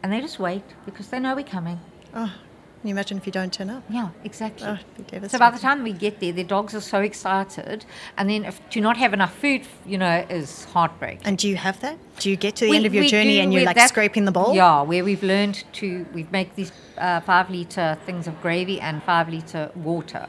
and 0.02 0.12
they 0.12 0.20
just 0.20 0.40
wait 0.40 0.64
because 0.84 1.06
they 1.10 1.20
know 1.20 1.36
we're 1.36 1.44
coming. 1.44 1.78
oh, 2.14 2.34
can 2.80 2.88
you 2.88 2.94
imagine 2.94 3.16
if 3.18 3.26
you 3.26 3.32
don't 3.32 3.52
turn 3.52 3.70
up? 3.70 3.82
Yeah, 3.90 4.10
exactly. 4.24 4.66
Oh, 4.68 4.78
so 5.26 5.38
by 5.38 5.50
the 5.50 5.58
time 5.58 5.82
we 5.82 5.92
get 5.92 6.20
there, 6.20 6.32
the 6.32 6.44
dogs 6.44 6.74
are 6.74 6.80
so 6.80 7.00
excited, 7.00 7.84
and 8.16 8.30
then 8.30 8.44
if 8.44 8.60
to 8.70 8.80
not 8.80 8.96
have 8.96 9.12
enough 9.12 9.34
food, 9.34 9.62
you 9.84 9.98
know, 9.98 10.24
is 10.30 10.64
heartbreak. 10.66 11.20
And 11.24 11.36
do 11.38 11.48
you 11.48 11.56
have 11.56 11.80
that? 11.80 11.98
Do 12.20 12.30
you 12.30 12.36
get 12.36 12.54
to 12.56 12.64
the 12.66 12.70
We- 12.70 12.76
end 12.76 12.86
of 12.86 12.94
your 12.94 13.04
journey 13.04 13.36
do 13.36 13.42
and 13.42 13.52
you're 13.52 13.64
like 13.64 13.76
that- 13.76 13.88
scraping 13.88 14.24
the 14.26 14.32
bowl? 14.32 14.54
Yeah, 14.54 14.82
where 14.82 15.04
we've 15.04 15.22
learned 15.24 15.64
to 15.74 16.06
we 16.14 16.26
make 16.30 16.54
these 16.54 16.70
uh, 16.98 17.20
five 17.20 17.50
liter 17.50 17.96
things 18.06 18.26
of 18.28 18.40
gravy 18.40 18.80
and 18.80 19.02
five 19.02 19.28
liter 19.28 19.70
water, 19.74 20.26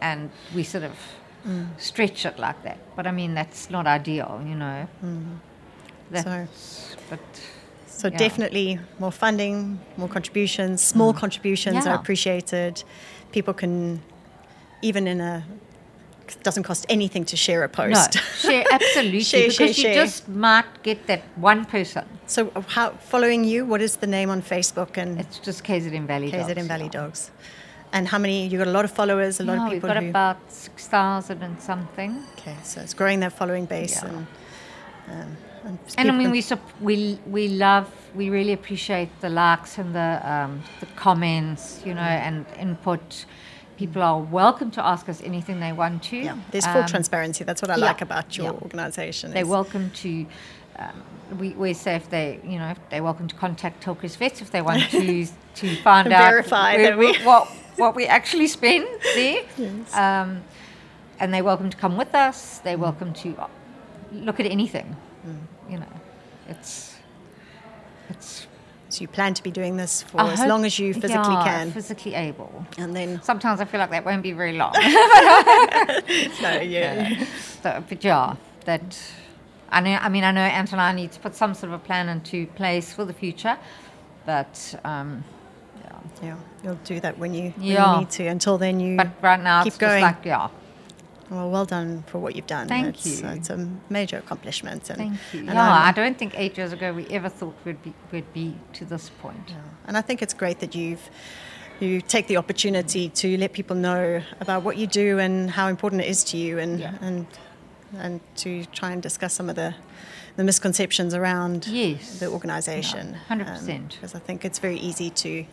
and 0.00 0.30
we 0.54 0.62
sort 0.62 0.84
of 0.84 0.92
Mm. 1.46 1.68
stretch 1.78 2.26
it 2.26 2.36
like 2.38 2.62
that. 2.64 2.78
But 2.96 3.06
I 3.06 3.12
mean, 3.12 3.34
that's 3.34 3.70
not 3.70 3.86
ideal, 3.86 4.42
you 4.44 4.56
know. 4.56 4.88
Mm. 5.04 5.38
That's, 6.10 6.96
but 7.08 7.20
So 8.00 8.06
Yeah. 8.08 8.16
definitely 8.26 8.68
more 9.02 9.10
funding, 9.24 9.58
more 9.96 10.08
contributions, 10.16 10.76
small 10.94 11.12
contributions 11.22 11.84
are 11.86 11.96
appreciated. 12.02 12.72
People 13.36 13.54
can, 13.62 14.00
even 14.82 15.02
in 15.12 15.20
a, 15.20 15.34
doesn't 16.46 16.62
cost 16.70 16.82
anything 16.96 17.24
to 17.32 17.36
share 17.36 17.60
a 17.64 17.66
no, 17.68 17.72
post. 17.80 18.10
share 18.46 18.64
absolutely 18.70 19.22
Share, 19.22 19.48
because 19.48 19.56
share, 19.56 19.66
you 19.68 19.74
share. 19.74 20.04
just 20.04 20.28
might 20.28 20.70
get 20.88 20.98
that 21.10 21.22
one 21.36 21.64
person. 21.64 22.04
So 22.26 22.38
how, 22.74 22.90
following 23.12 23.42
you, 23.52 23.64
what 23.72 23.80
is 23.82 23.96
the 23.96 24.06
name 24.06 24.30
on 24.30 24.40
Facebook 24.42 24.96
and 25.02 25.18
It's 25.22 25.38
just 25.48 25.64
KZN 25.64 26.06
Valley 26.06 26.30
Dogs. 26.30 26.52
KZN 26.52 26.66
Valley 26.74 26.84
yeah. 26.92 27.00
Dogs? 27.00 27.30
And 27.92 28.06
how 28.06 28.18
many, 28.18 28.46
you 28.46 28.58
got 28.58 28.68
a 28.68 28.76
lot 28.78 28.84
of 28.84 28.92
followers, 28.92 29.40
a 29.40 29.44
lot 29.44 29.54
Yeah, 29.54 29.66
of 29.66 29.72
people 29.72 29.88
we've 29.88 29.94
got 29.94 30.02
who, 30.04 30.10
about 30.10 30.38
six 30.52 30.86
thousand 30.86 31.42
and 31.42 31.60
something. 31.60 32.22
okay, 32.38 32.56
so 32.62 32.80
it's 32.82 32.94
growing 32.94 33.18
their 33.20 33.30
following 33.40 33.64
base 33.64 33.96
Yeah. 34.02 34.08
and, 34.08 34.26
um, 35.10 35.36
and, 35.68 35.78
And 35.98 36.10
I 36.10 36.14
mean, 36.14 36.30
we 36.30 36.40
sup- 36.40 36.72
we 36.80 37.18
we 37.26 37.48
love, 37.48 37.86
we 38.14 38.30
really 38.30 38.52
appreciate 38.52 39.08
the 39.20 39.28
likes 39.28 39.78
and 39.78 39.94
the 39.94 40.20
um, 40.24 40.62
the 40.80 40.86
comments, 40.96 41.80
you 41.86 41.94
know, 41.94 42.00
and 42.26 42.44
input. 42.58 43.26
People 43.76 44.02
are 44.02 44.18
welcome 44.20 44.70
to 44.72 44.84
ask 44.84 45.08
us 45.08 45.22
anything 45.22 45.60
they 45.60 45.72
want 45.72 46.02
to. 46.10 46.16
yeah, 46.16 46.36
there's 46.50 46.66
full 46.66 46.82
Um, 46.82 46.86
transparency. 46.88 47.44
That's 47.44 47.62
what 47.62 47.70
I 47.70 47.76
yeah, 47.76 47.84
like 47.90 48.00
about 48.02 48.36
your 48.36 48.46
yeah. 48.52 48.62
organization. 48.66 49.30
They're 49.32 49.46
welcome 49.46 49.90
to. 50.02 50.26
Um, 50.78 51.02
we, 51.38 51.50
we 51.50 51.74
say 51.74 51.94
if 51.96 52.08
they, 52.08 52.40
you 52.44 52.58
know, 52.58 52.70
if 52.70 52.78
they're 52.90 53.02
welcome 53.02 53.28
to 53.28 53.34
contact 53.36 53.82
Tilkers 53.82 54.16
Vets 54.16 54.40
if 54.40 54.50
they 54.50 54.62
want 54.62 54.82
to 54.90 55.26
to 55.60 55.66
find 55.82 56.12
out 56.12 56.30
Verify 56.30 56.76
where 56.76 56.86
that 56.90 56.98
we- 56.98 57.18
what 57.24 57.46
what 57.76 57.94
we 57.94 58.06
actually 58.06 58.48
spend 58.48 58.86
there. 59.14 59.42
Um, 59.94 60.42
and 61.20 61.32
they're 61.34 61.44
welcome 61.44 61.68
to 61.70 61.76
come 61.76 61.96
with 61.96 62.14
us. 62.14 62.58
They're 62.64 62.78
welcome 62.78 63.12
to 63.22 63.28
look 64.12 64.38
at 64.40 64.46
anything. 64.46 64.96
Mm. 65.26 65.38
You 65.68 65.78
know, 65.78 65.92
it's 66.48 66.96
it's 68.08 68.46
So 68.88 69.02
you 69.02 69.08
plan 69.08 69.34
to 69.34 69.42
be 69.42 69.50
doing 69.50 69.76
this 69.76 70.02
for 70.02 70.20
I 70.20 70.32
as 70.32 70.38
hope- 70.40 70.48
long 70.48 70.64
as 70.64 70.78
you 70.78 70.94
physically 70.94 71.34
yeah, 71.34 71.44
can. 71.44 71.70
physically 71.72 72.14
able. 72.14 72.64
and 72.78 72.94
then, 72.96 73.20
Sometimes 73.22 73.60
I 73.60 73.64
feel 73.66 73.80
like 73.80 73.90
that 73.90 74.04
won't 74.04 74.22
be 74.22 74.32
very 74.32 74.54
long. 74.56 74.72
no, 76.42 76.60
you, 76.60 77.26
so, 77.62 77.84
but 77.88 78.02
yeah, 78.04 78.36
that 78.64 78.98
I 79.70 79.80
know. 79.80 79.98
I 80.00 80.08
mean, 80.08 80.24
I 80.24 80.30
know 80.32 80.40
Anton 80.40 80.78
and 80.78 80.82
I 80.88 80.92
need 80.92 81.12
to 81.12 81.20
put 81.20 81.34
some 81.34 81.52
sort 81.54 81.72
of 81.72 81.80
a 81.80 81.84
plan 81.84 82.08
into 82.08 82.46
place 82.56 82.92
for 82.92 83.04
the 83.04 83.12
future, 83.12 83.58
but 84.24 84.74
um, 84.84 85.22
yeah. 85.84 85.98
yeah, 86.22 86.36
you'll 86.64 86.74
do 86.84 87.00
that 87.00 87.18
when 87.18 87.34
you, 87.34 87.50
when 87.56 87.66
Yeah. 87.66 87.92
you 87.94 87.98
need 88.00 88.10
to. 88.12 88.24
Until 88.26 88.56
then, 88.56 88.80
you 88.80 88.96
But 88.96 89.08
right 89.20 89.40
now, 89.42 89.64
keep 89.64 89.72
it's 89.72 89.76
going. 89.78 90.00
just 90.02 90.16
like 90.16 90.24
yeah. 90.24 90.48
Well, 91.30 91.50
well 91.50 91.64
done 91.64 92.02
for 92.06 92.18
what 92.18 92.34
you've 92.36 92.46
done. 92.46 92.68
Thank 92.68 92.88
it's, 93.06 93.22
uh, 93.22 93.26
you. 93.28 93.32
It's 93.34 93.50
a 93.50 93.68
major 93.90 94.18
accomplishment. 94.18 94.88
And, 94.90 94.98
Thank 94.98 95.12
you. 95.32 95.40
and 95.40 95.48
Yeah, 95.48 95.62
I'm- 95.72 95.88
I 95.88 95.92
don't 95.92 96.16
think 96.18 96.34
eight 96.36 96.56
years 96.56 96.72
ago 96.72 96.92
we 96.92 97.06
ever 97.08 97.28
thought 97.28 97.54
we'd 97.64 97.82
be 97.82 97.92
we'd 98.12 98.32
be 98.32 98.54
to 98.74 98.84
this 98.84 99.10
point. 99.22 99.44
Yeah. 99.48 99.56
And 99.86 99.96
I 99.96 100.00
think 100.00 100.22
it's 100.22 100.34
great 100.34 100.58
that 100.60 100.74
you've 100.74 101.08
you 101.80 102.00
take 102.00 102.26
the 102.26 102.36
opportunity 102.36 103.08
to 103.08 103.36
let 103.38 103.52
people 103.52 103.76
know 103.76 104.20
about 104.40 104.64
what 104.64 104.76
you 104.76 104.86
do 104.88 105.20
and 105.20 105.48
how 105.50 105.68
important 105.68 106.02
it 106.02 106.08
is 106.08 106.24
to 106.24 106.36
you, 106.36 106.58
and 106.58 106.80
Yeah. 106.80 106.94
and 107.00 107.26
and 107.96 108.20
to 108.36 108.64
try 108.66 108.90
and 108.92 109.00
discuss 109.02 109.32
some 109.34 109.48
of 109.48 109.56
the 109.56 109.74
the 110.36 110.44
misconceptions 110.44 111.14
around 111.14 111.66
Yes. 111.66 112.20
the 112.20 112.26
organisation. 112.28 113.16
Yeah, 113.28 113.36
100%. 113.36 113.88
Because 113.90 114.14
um, 114.14 114.20
I 114.22 114.24
think 114.26 114.44
it's 114.44 114.60
very 114.60 114.78
easy 114.78 115.10
to 115.10 115.44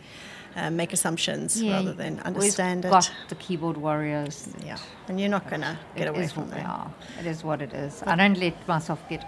uh, 0.56 0.70
make 0.70 0.92
assumptions 0.92 1.60
Yeah, 1.62 1.74
rather 1.74 1.90
you 1.90 1.94
than 1.94 2.20
understand 2.20 2.84
it. 2.84 2.90
Got 2.90 3.10
the 3.28 3.34
keyboard 3.36 3.76
warriors. 3.76 4.48
Yeah, 4.64 4.78
and 5.08 5.20
you're 5.20 5.28
not 5.30 5.48
going 5.50 5.62
to 5.62 5.78
get 5.96 6.08
away 6.08 6.28
from 6.28 6.48
that. 6.50 6.58
yeah, 6.58 7.20
it 7.20 7.26
is 7.26 7.44
what 7.44 7.60
it 7.62 7.72
is. 7.72 8.02
I 8.06 8.16
don't 8.16 8.38
let 8.38 8.54
myself 8.66 9.00
get 9.08 9.22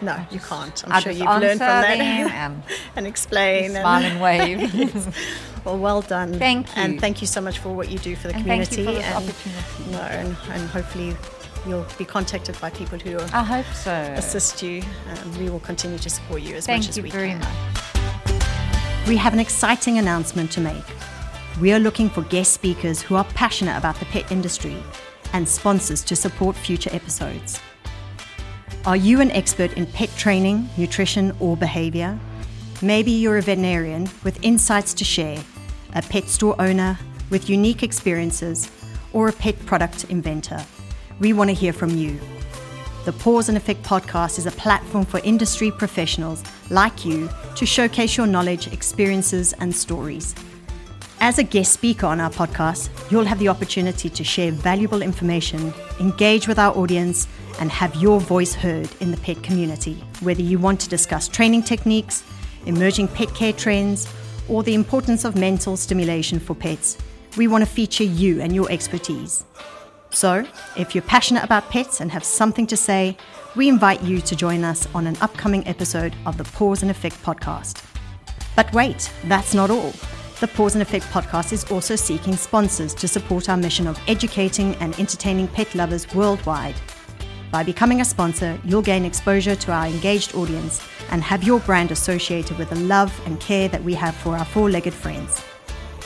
No, 0.00 0.14
you 0.30 0.40
can't. 0.40 0.84
I'm 0.84 0.92
I'll 0.92 1.00
sure 1.00 1.12
you've 1.12 1.26
learned 1.44 1.58
from 1.58 1.82
that 1.82 1.98
them 1.98 2.30
and 2.44 2.62
and 2.96 3.06
explain. 3.06 3.70
smile 3.70 4.04
and, 4.04 4.12
and 4.12 4.20
wave. 4.20 5.16
well, 5.64 5.78
well 5.78 6.02
done. 6.02 6.38
Thank 6.38 6.66
you. 6.68 6.82
And 6.82 7.00
thank 7.00 7.20
you 7.20 7.26
so 7.26 7.40
much 7.40 7.58
for 7.58 7.70
what 7.74 7.88
you 7.90 7.98
do 7.98 8.14
for 8.16 8.28
the 8.28 8.34
And 8.36 8.44
thank 8.46 8.70
community. 8.70 8.82
you 8.82 8.86
for 8.86 8.92
this 8.92 9.04
and, 9.06 9.16
opportunity. 9.24 9.90
No, 9.90 10.00
and, 10.20 10.36
and 10.54 10.68
hopefully 10.70 11.16
you'll 11.66 11.86
be 11.98 12.04
contacted 12.04 12.54
by 12.60 12.70
people 12.70 12.98
who 12.98 13.18
I 13.32 13.42
hope 13.42 13.66
so. 13.74 13.90
assist 14.16 14.62
you. 14.62 14.82
Um, 15.10 15.38
we 15.38 15.50
will 15.50 15.60
continue 15.60 15.98
to 15.98 16.10
support 16.10 16.42
you 16.42 16.54
as 16.54 16.66
Thank 16.66 16.82
much 16.82 16.90
as 16.90 16.96
you 16.96 17.02
we 17.02 17.10
very 17.10 17.30
can. 17.30 17.40
much. 17.40 17.77
We 19.08 19.16
have 19.16 19.32
an 19.32 19.40
exciting 19.40 19.96
announcement 19.96 20.52
to 20.52 20.60
make. 20.60 20.84
We 21.62 21.72
are 21.72 21.78
looking 21.78 22.10
for 22.10 22.20
guest 22.20 22.52
speakers 22.52 23.00
who 23.00 23.14
are 23.14 23.24
passionate 23.24 23.78
about 23.78 23.98
the 23.98 24.04
pet 24.04 24.30
industry 24.30 24.76
and 25.32 25.48
sponsors 25.48 26.04
to 26.04 26.14
support 26.14 26.54
future 26.54 26.90
episodes. 26.92 27.58
Are 28.84 28.96
you 28.96 29.22
an 29.22 29.30
expert 29.30 29.72
in 29.78 29.86
pet 29.86 30.10
training, 30.18 30.68
nutrition, 30.76 31.34
or 31.40 31.56
behavior? 31.56 32.20
Maybe 32.82 33.10
you're 33.10 33.38
a 33.38 33.42
veterinarian 33.42 34.10
with 34.24 34.44
insights 34.44 34.92
to 34.92 35.04
share, 35.04 35.42
a 35.94 36.02
pet 36.02 36.28
store 36.28 36.54
owner 36.60 36.98
with 37.30 37.48
unique 37.48 37.82
experiences, 37.82 38.70
or 39.14 39.28
a 39.28 39.32
pet 39.32 39.58
product 39.64 40.04
inventor. 40.10 40.62
We 41.18 41.32
want 41.32 41.48
to 41.48 41.54
hear 41.54 41.72
from 41.72 41.96
you. 41.96 42.20
The 43.06 43.14
Paws 43.14 43.48
and 43.48 43.56
Effect 43.56 43.82
podcast 43.82 44.38
is 44.38 44.44
a 44.44 44.50
platform 44.50 45.06
for 45.06 45.20
industry 45.20 45.70
professionals 45.70 46.44
like 46.70 47.04
you 47.04 47.28
to 47.56 47.66
showcase 47.66 48.16
your 48.16 48.26
knowledge, 48.26 48.72
experiences, 48.72 49.52
and 49.54 49.74
stories. 49.74 50.34
As 51.20 51.38
a 51.38 51.42
guest 51.42 51.72
speaker 51.72 52.06
on 52.06 52.20
our 52.20 52.30
podcast, 52.30 52.90
you'll 53.10 53.24
have 53.24 53.40
the 53.40 53.48
opportunity 53.48 54.08
to 54.08 54.22
share 54.22 54.52
valuable 54.52 55.02
information, 55.02 55.74
engage 55.98 56.46
with 56.46 56.58
our 56.58 56.76
audience, 56.76 57.26
and 57.60 57.72
have 57.72 57.94
your 57.96 58.20
voice 58.20 58.54
heard 58.54 58.88
in 59.00 59.10
the 59.10 59.16
pet 59.16 59.42
community. 59.42 59.94
Whether 60.20 60.42
you 60.42 60.60
want 60.60 60.78
to 60.80 60.88
discuss 60.88 61.26
training 61.26 61.64
techniques, 61.64 62.22
emerging 62.66 63.08
pet 63.08 63.34
care 63.34 63.52
trends, 63.52 64.06
or 64.48 64.62
the 64.62 64.74
importance 64.74 65.24
of 65.24 65.34
mental 65.34 65.76
stimulation 65.76 66.38
for 66.38 66.54
pets, 66.54 66.96
we 67.36 67.48
want 67.48 67.64
to 67.64 67.70
feature 67.70 68.04
you 68.04 68.40
and 68.40 68.54
your 68.54 68.70
expertise. 68.70 69.44
So, 70.18 70.44
if 70.76 70.96
you're 70.96 71.02
passionate 71.02 71.44
about 71.44 71.70
pets 71.70 72.00
and 72.00 72.10
have 72.10 72.24
something 72.24 72.66
to 72.66 72.76
say, 72.76 73.16
we 73.54 73.68
invite 73.68 74.02
you 74.02 74.20
to 74.22 74.34
join 74.34 74.64
us 74.64 74.88
on 74.92 75.06
an 75.06 75.16
upcoming 75.20 75.64
episode 75.68 76.12
of 76.26 76.36
the 76.36 76.42
Paws 76.42 76.82
and 76.82 76.90
Effect 76.90 77.22
podcast. 77.22 77.84
But 78.56 78.72
wait, 78.72 79.12
that's 79.26 79.54
not 79.54 79.70
all. 79.70 79.92
The 80.40 80.48
Paws 80.48 80.74
and 80.74 80.82
Effect 80.82 81.04
podcast 81.12 81.52
is 81.52 81.70
also 81.70 81.94
seeking 81.94 82.34
sponsors 82.34 82.94
to 82.94 83.06
support 83.06 83.48
our 83.48 83.56
mission 83.56 83.86
of 83.86 83.96
educating 84.08 84.74
and 84.80 84.98
entertaining 84.98 85.46
pet 85.46 85.72
lovers 85.76 86.12
worldwide. 86.12 86.74
By 87.52 87.62
becoming 87.62 88.00
a 88.00 88.04
sponsor, 88.04 88.58
you'll 88.64 88.82
gain 88.82 89.04
exposure 89.04 89.54
to 89.54 89.70
our 89.70 89.86
engaged 89.86 90.34
audience 90.34 90.84
and 91.12 91.22
have 91.22 91.44
your 91.44 91.60
brand 91.60 91.92
associated 91.92 92.58
with 92.58 92.70
the 92.70 92.80
love 92.94 93.12
and 93.24 93.38
care 93.38 93.68
that 93.68 93.84
we 93.84 93.94
have 93.94 94.16
for 94.16 94.36
our 94.36 94.44
four 94.44 94.68
legged 94.68 94.94
friends. 94.94 95.44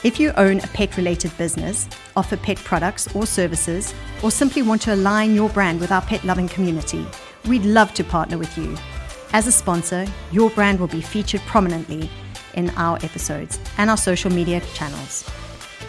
If 0.05 0.19
you 0.19 0.33
own 0.37 0.59
a 0.59 0.67
pet 0.67 0.97
related 0.97 1.37
business, 1.38 1.88
offer 2.17 2.37
pet 2.37 2.57
products 2.57 3.15
or 3.15 3.25
services, 3.25 3.95
or 4.21 4.33
simply 4.33 4.61
want 4.62 4.83
to 4.83 4.95
align 4.95 5.33
your 5.33 5.49
brand 5.51 5.79
with 5.79 5.93
our 5.93 6.03
pet 6.03 6.25
loving 6.25 6.49
community, 6.49 7.07
we'd 7.47 7.65
love 7.65 7.95
to 7.95 8.03
partner 8.03 8.37
with 8.37 8.59
you. 8.59 8.77
As 9.33 9.47
a 9.47 9.53
sponsor, 9.53 10.05
your 10.33 10.51
brand 10.51 10.81
will 10.81 10.88
be 10.88 11.01
featured 11.01 11.41
prominently 11.43 12.11
in 12.55 12.71
our 12.71 12.97
episodes 13.05 13.61
and 13.79 13.88
our 13.88 13.97
social 13.97 14.33
media 14.33 14.61
channels. 14.75 15.31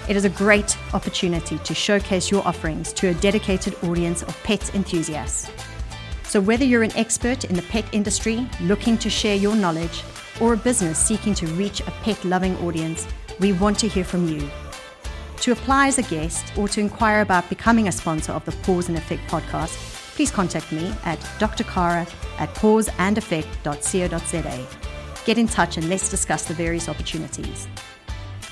It 0.08 0.16
is 0.16 0.26
a 0.26 0.30
great 0.30 0.78
opportunity 0.94 1.58
to 1.58 1.74
showcase 1.74 2.30
your 2.30 2.48
offerings 2.48 2.94
to 2.94 3.08
a 3.08 3.16
dedicated 3.16 3.76
audience 3.84 4.22
of 4.22 4.38
pet 4.44 4.76
enthusiasts. 4.76 5.50
So, 6.22 6.40
whether 6.40 6.64
you're 6.64 6.84
an 6.84 6.96
expert 6.96 7.46
in 7.46 7.56
the 7.56 7.64
pet 7.64 7.86
industry 7.92 8.48
looking 8.62 8.96
to 9.00 9.10
share 9.10 9.36
your 9.36 9.56
knowledge, 9.56 10.04
or 10.40 10.54
a 10.54 10.58
business 10.58 11.00
seeking 11.00 11.34
to 11.36 11.48
reach 11.48 11.82
a 11.82 11.92
pet 12.04 12.24
loving 12.26 12.56
audience, 12.58 13.08
we 13.40 13.54
want 13.54 13.80
to 13.80 13.88
hear 13.88 14.04
from 14.04 14.28
you. 14.28 14.50
To 15.42 15.52
apply 15.52 15.88
as 15.88 15.98
a 15.98 16.04
guest 16.04 16.58
or 16.58 16.68
to 16.70 16.80
inquire 16.80 17.22
about 17.22 17.50
becoming 17.50 17.88
a 17.88 17.92
sponsor 17.92 18.32
of 18.32 18.46
the 18.46 18.52
Paws 18.64 18.88
and 18.88 18.98
Effect 18.98 19.22
podcast, 19.30 19.76
please 20.16 20.32
contact 20.32 20.72
me 20.72 20.94
at 21.04 21.20
drcarra 21.40 22.08
at 22.40 22.54
pawsandeffect.co.za. 22.56 24.68
Get 25.26 25.38
in 25.38 25.48
touch 25.48 25.78
and 25.78 25.90
let's 25.90 26.10
discuss 26.10 26.46
the 26.46 26.54
various 26.54 26.88
opportunities. 26.88 27.68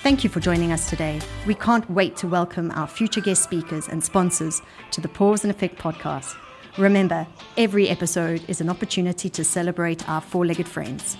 Thank 0.04 0.24
you 0.24 0.30
for 0.30 0.40
joining 0.40 0.72
us 0.72 0.90
today. 0.90 1.22
We 1.46 1.54
can't 1.54 1.90
wait 1.90 2.18
to 2.18 2.28
welcome 2.28 2.72
our 2.72 2.88
future 2.88 3.22
guest 3.22 3.44
speakers 3.44 3.88
and 3.88 4.04
sponsors 4.04 4.62
to 4.92 5.00
the 5.00 5.08
Paws 5.08 5.44
and 5.44 5.52
Effect 5.52 5.78
podcast. 5.78 6.36
Remember, 6.78 7.28
every 7.58 7.90
episode 7.90 8.44
is 8.48 8.62
an 8.62 8.70
opportunity 8.70 9.30
to 9.30 9.44
celebrate 9.44 10.08
our 10.10 10.22
four 10.22 10.46
legged 10.46 10.68
friends. 10.68 11.18